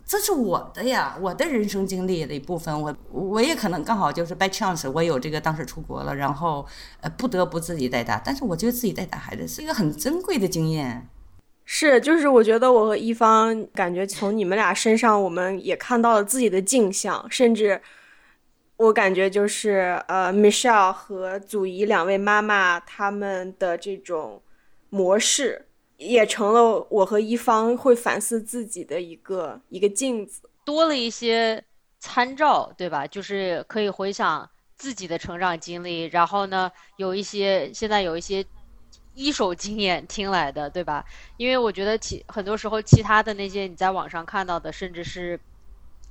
[0.06, 2.80] 这是我的呀，我的人生经历的一部分。
[2.80, 6.66] 我我也可能刚好就是 by chance，我有这个当时出国了，然后
[7.00, 8.20] 呃不得不自己带大。
[8.24, 11.08] 但是我觉得自己带大孩子是一个很珍贵的经验。
[11.64, 17.80] 是，就是我觉得我和一方感觉从你们俩身上，我们也看到了自己的镜像，甚至
[18.82, 24.42] 我感觉就是呃，Michelle 和祖仪两位妈妈他们的这种
[24.90, 25.66] 模式，
[25.98, 31.62] 也成了我和一方会反思自己的一个一个镜子，多了一些
[32.00, 33.06] 参照，对吧？
[33.06, 38.44] 就是可以回想自己的成长经历，然后呢，有一些现在有一些。
[39.14, 41.04] 一手经验听来的，对吧？
[41.36, 45.38] 因为我觉得其很多时候，其他的那些你在网上看到的，甚至是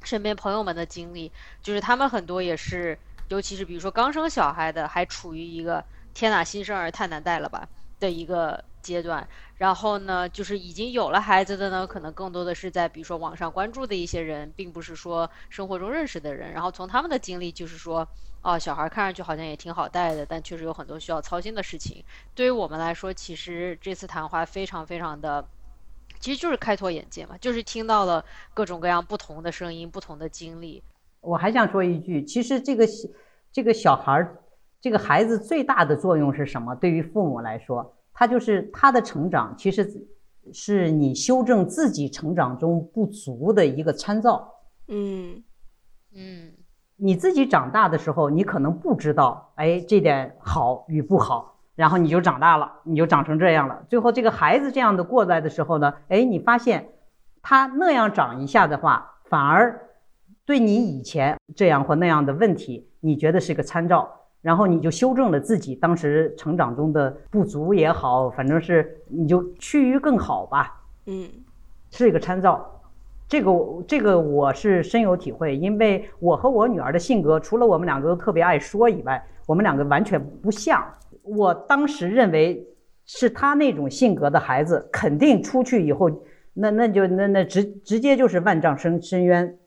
[0.03, 1.31] 身边朋友们的经历，
[1.61, 2.97] 就是他们很多也是，
[3.29, 5.83] 尤其是比如说刚生小孩的，还处于一个
[6.13, 7.67] 天哪，新生儿太难带了吧
[7.99, 9.27] 的一个阶段。
[9.55, 16.51] 然后呢，就是已经有了孩子的呢，可能更多的是在比如说网上关注的一些人，并不是说生活中认识的人。
[16.51, 18.07] 然后从他们的经历，就是说。
[18.43, 22.03] 哦，小孩看上去好像也挺好带的，但确实有很多需要操心的事情。
[22.33, 25.47] 对于我们来说，其实这次谈话非常非常的，
[26.21, 30.81] 其实就是开拓眼界嘛，就是听到了各种各样不同的声音、不同的经历。
[31.19, 32.87] 我还想说一句，其实这个
[33.51, 34.39] 这个小孩儿，
[34.79, 36.73] 这个孩子最大的作用是什么？
[36.75, 40.07] 对于父母来说，他就是他的成长，其实
[40.53, 44.53] 是你修正自己成长中不足的一个参照。
[44.87, 45.43] 嗯
[46.13, 46.53] 嗯。
[47.03, 53.83] 你自己长大的时候，你可能不知道，哎，这点好与不好，然后你就长大了，你就长成这样了。
[53.89, 56.89] 最后这个孩子这样的过来的时候呢，哎，你发现
[57.41, 59.79] 他那样长一下的话，反而
[60.45, 64.11] 对你以前这样或那样的问题，你觉得是个参照，
[64.41, 71.27] 然后你就修正了自己当时成长中的不足也好，反正是你就趋于更好吧，嗯，
[71.89, 72.67] 是一个参照。
[73.27, 73.51] 这个
[73.87, 80.83] 这个我是深有体会，因为我和我女儿的性格，除了我们两个都特别爱说以外，我们两个完全不像。
[81.23, 82.67] 我当时认为
[83.05, 86.09] 是他那种性格的孩子，肯定出去以后，
[86.53, 89.57] 那那就那那直直接就是万丈深深渊。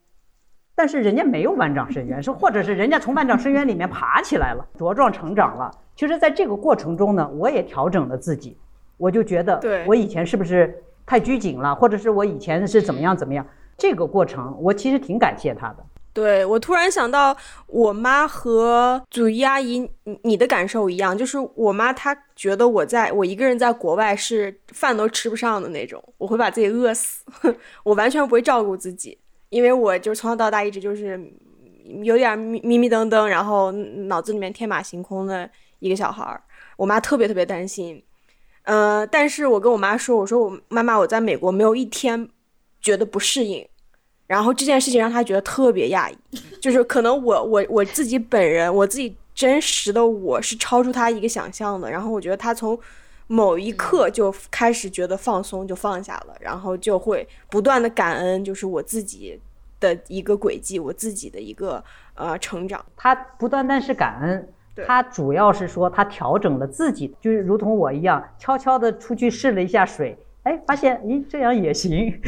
[0.75, 5.71] 但是人家没有万丈深渊，是或者是人家从万丈深渊里面爬起来了，茁壮成长了。
[5.95, 8.59] 其实，在这个过程中呢，我也调整了自己，
[8.97, 10.81] 我就觉得，我以前是不是？
[11.07, 13.47] 太拘谨了，或者是我以前是怎么样怎么样？
[13.77, 15.85] 这个过程我其实挺感谢他的。
[16.15, 17.37] 对我突然想到，
[17.67, 27.25] 我妈和祖姨阿姨，你你的感受一样，就是我妈她觉得我在我一个人在国外是饭都吃不上的那种，我会把自己饿死，
[27.83, 31.21] 我完全不会照顾自己，因为我就是从小到大一直就是
[32.05, 35.51] 有点迷迷迷瞪瞪，然后脑子里面天马行空的
[35.81, 36.41] 一个小孩儿，
[36.77, 38.01] 我妈特别特别担心。
[38.63, 42.29] 呃，但是我跟我妈说，我说我妈妈我在美国没有一天
[42.81, 43.67] 觉得不适应，
[44.27, 52.79] 然后这件事情让他觉得特别讶异，就是可能我我我自己本人我自己真实的我是超出他一个想象的，然后我觉得他从
[53.27, 59.41] 某一刻就开始觉得放松就放下了，然后就会不断的感恩，就是我自己
[59.81, 61.83] 的一个轨迹，我自己的一个
[62.15, 64.49] 呃成长，他不单单是感恩。
[64.87, 72.21] 他主要是说，他调整了自己，就是如同我一样，悄悄的出去试了一下水，哎，发现，咦，这样也行。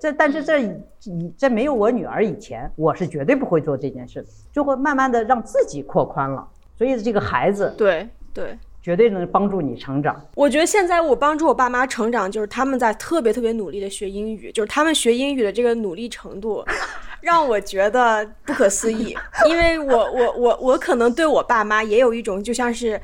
[0.00, 6.46] 这，但是这以在没有我女儿以前，我是绝对不会做这件事的，就会慢慢的让自己扩宽了。
[6.76, 10.20] 所以这个孩子，对对，绝对能帮助你成长。
[10.34, 16.64] 我觉得现在我帮助我爸妈成长，就是他们在特别特别努力的学英语，就是他们学英语的这个努力程度。
[17.22, 19.16] 让我觉得不可思议，
[19.48, 23.00] 因为我我我我可能对我爸妈也有一种就像是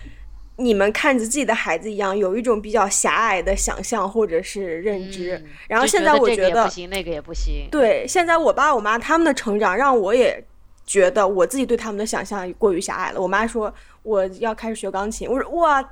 [0.63, 5.43] 你们看着自己的孩子一样，有一种比较狭隘的想象或者是认知。
[5.69, 7.67] 然后现在我觉得不行，那个也不行。
[7.71, 10.45] 对，现在我爸我妈他们的成长让我也
[10.87, 13.21] 觉得我自己对他们的想象过于狭隘了。
[13.21, 15.83] 我妈说我要开始学钢琴，我说哇，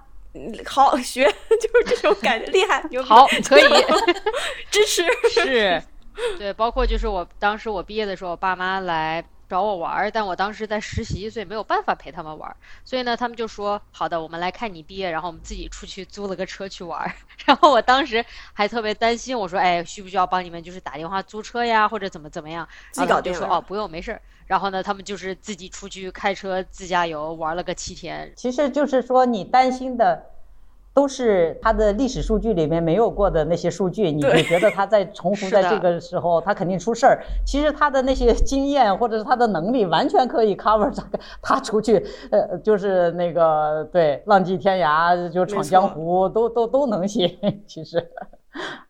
[0.64, 1.24] 好学，
[1.60, 3.64] 就是这种感觉，厉害，好，可以
[4.70, 5.82] 支持，是。
[6.38, 12.56] 对，包括就是我当时我毕业的时候，我爸妈来找我玩儿，但我当时在实习，所以没有办法陪他们玩儿。
[12.84, 17.12] 所以呢，他们就说：“好的，我们来看你毕业，然后我们自己出去租了个车去玩儿。
[17.44, 18.24] ”然后我当时
[18.54, 28.32] 还特别担心，我说：“哎，需不需要帮你们就是打电话租车呀，或者怎么怎么样？”自己搞定说：“哦，不用，没事儿。”然后呢，他们就是自己出去开车自驾游玩了个七天。
[28.36, 30.30] 其实就是说你担心的。
[30.92, 37.22] 都是他的历史数据里面没有过的那些数据，你你觉得他在重复在这个时候，他肯定出事儿。
[37.46, 41.18] 其实他的那些经验或者是他的能力，完全可以 cover 这个。
[41.40, 47.30] 他出去，呃，就是那个对浪迹天涯，就闯江湖，都都都能行。
[47.66, 48.04] 其实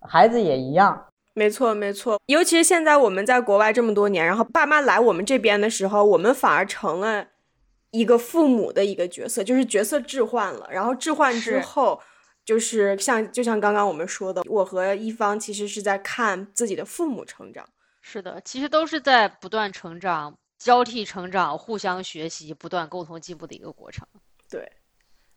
[0.00, 2.18] 孩子也一样，没错没错。
[2.26, 7.26] 尤其是现在我们在国外这么多年，然后爸妈来我们这边的时候，我们反而成了。
[7.90, 12.00] 一个父母的一个角色，就是角色置换了，然后置换之后，
[12.44, 17.68] 就是像就像刚刚我们说的，我和一方其实是在看自己的父母成长。
[18.00, 24.06] 是的，其实都是在不断成长、交替成长、互相学习、不断共同进步的一个过程。
[24.48, 24.72] 对，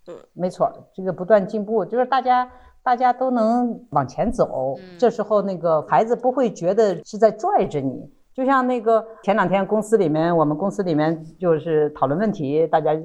[0.08, 2.50] 嗯，没错，这个不断进步就是大家
[2.82, 8.10] 大家都能往前走，这时候那个孩子不会觉得是在拽着你。
[8.36, 12.98] 就像那个前两天公司里面，我们公司里面就是讨论问题，大家。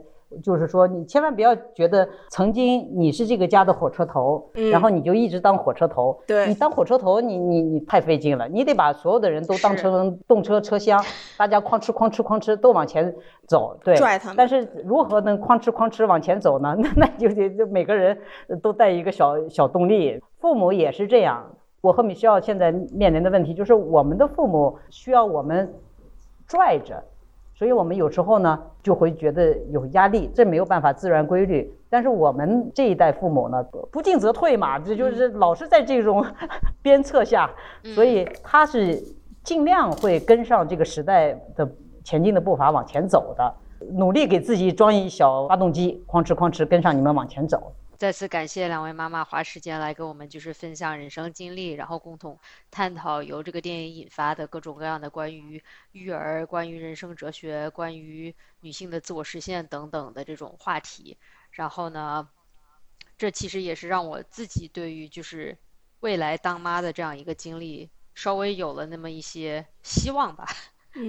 [0.44, 6.20] 就是说，你千万不要觉得曾经你是这个家的火车头，然后你就一直当火车头。
[6.26, 11.02] 对，你当火车头，你你你太费劲了，你得把所有的人都当成动车车厢，
[11.38, 13.10] 大家哐哧哐哧哐哧都往前
[13.46, 13.74] 走。
[13.82, 14.36] 对，拽他们。
[14.36, 16.76] 但是如何能哐哧哐哧往前走呢？
[16.78, 18.18] 那那就得就每个人
[18.62, 20.22] 都带一个小小动力。
[20.42, 21.42] 父母也是这样。
[21.80, 25.72] 我和米歇尔现在面临的问题就是，我们的父母需要我们
[26.46, 27.02] 拽着。
[27.54, 31.74] 所以我们有时候呢就会觉得有压力，这没有办法自然规律。
[31.90, 33.60] 但是我们这一代父母呢，
[33.90, 36.24] 不进则退嘛，这就是老是在这种
[36.82, 37.50] 鞭策下，
[37.96, 39.02] 所以他是
[39.42, 41.68] 尽量会跟上这个时代的
[42.04, 43.54] 前进的步伐往前走的，
[43.90, 47.72] 努力给自己装一小发动机，哐哧哐哧跟上你们往前走。
[47.98, 52.38] 再次感谢两位妈妈花时间来跟我们就是分享人生经历，然后共同
[52.70, 61.18] 探讨由这个电影引发的各种各样的关于育儿、关于人生哲学、关于女性的自我实现等等的这种话题。
[61.50, 62.28] 然后呢，
[63.16, 65.58] 这其实也是让我自己对于就是
[65.98, 70.46] 未来当妈的这样一个经历稍微有了那么一些希望吧。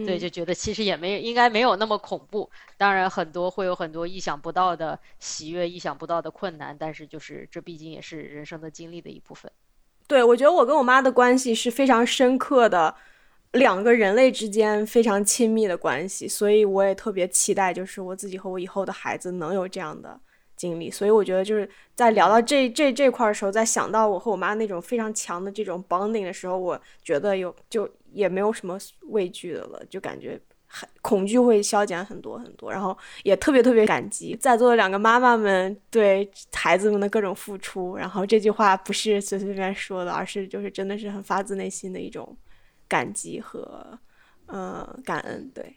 [0.05, 2.49] 对，就觉得其实也没应该没有那么恐怖。
[2.77, 6.75] 当然，很多会有很多意想不到的喜悦，意想不到的困难。
[6.79, 9.51] 但是，就是这毕竟也是人生的经历的一部分。
[10.07, 12.95] 对，我觉得我跟我妈的关系是非常深刻的，
[13.53, 16.27] 两个人类之间非常亲密的关系。
[16.27, 20.19] 所以，我也特别期待，就是我自己和我以后的孩子能有这样的。
[20.55, 42.37] 经历，所以我觉得就是在聊到这这这块的时候，在想到我和我妈那种非常强的这种 bonding 的时候，我觉得有就也没有什么畏惧的了，就感觉很恐惧会消减很多很多，然后也特别特别感激在座的两个妈妈们对孩子们的各种付出，然后这句话不是随随便便说的，而是就是真的是很发自内心的一种
[42.87, 43.97] 感激和
[44.45, 45.75] 呃感恩，对。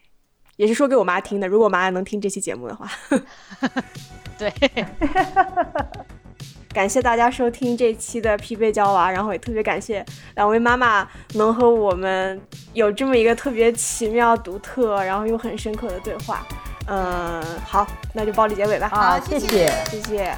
[0.56, 2.86] 也是说给我妈听的，如果我妈能听这期节目的话，
[4.38, 4.52] 对，
[6.72, 10.04] 感谢大家收听这期的疲惫娇娃，然后也特别感谢
[10.36, 12.40] 两位妈妈能和我们
[12.72, 16.46] 有这么一个特别奇妙、独特，然后又很深刻的对话。
[16.86, 18.88] 嗯，好，那就暴力结尾吧。
[18.88, 20.34] 好，谢谢，谢谢。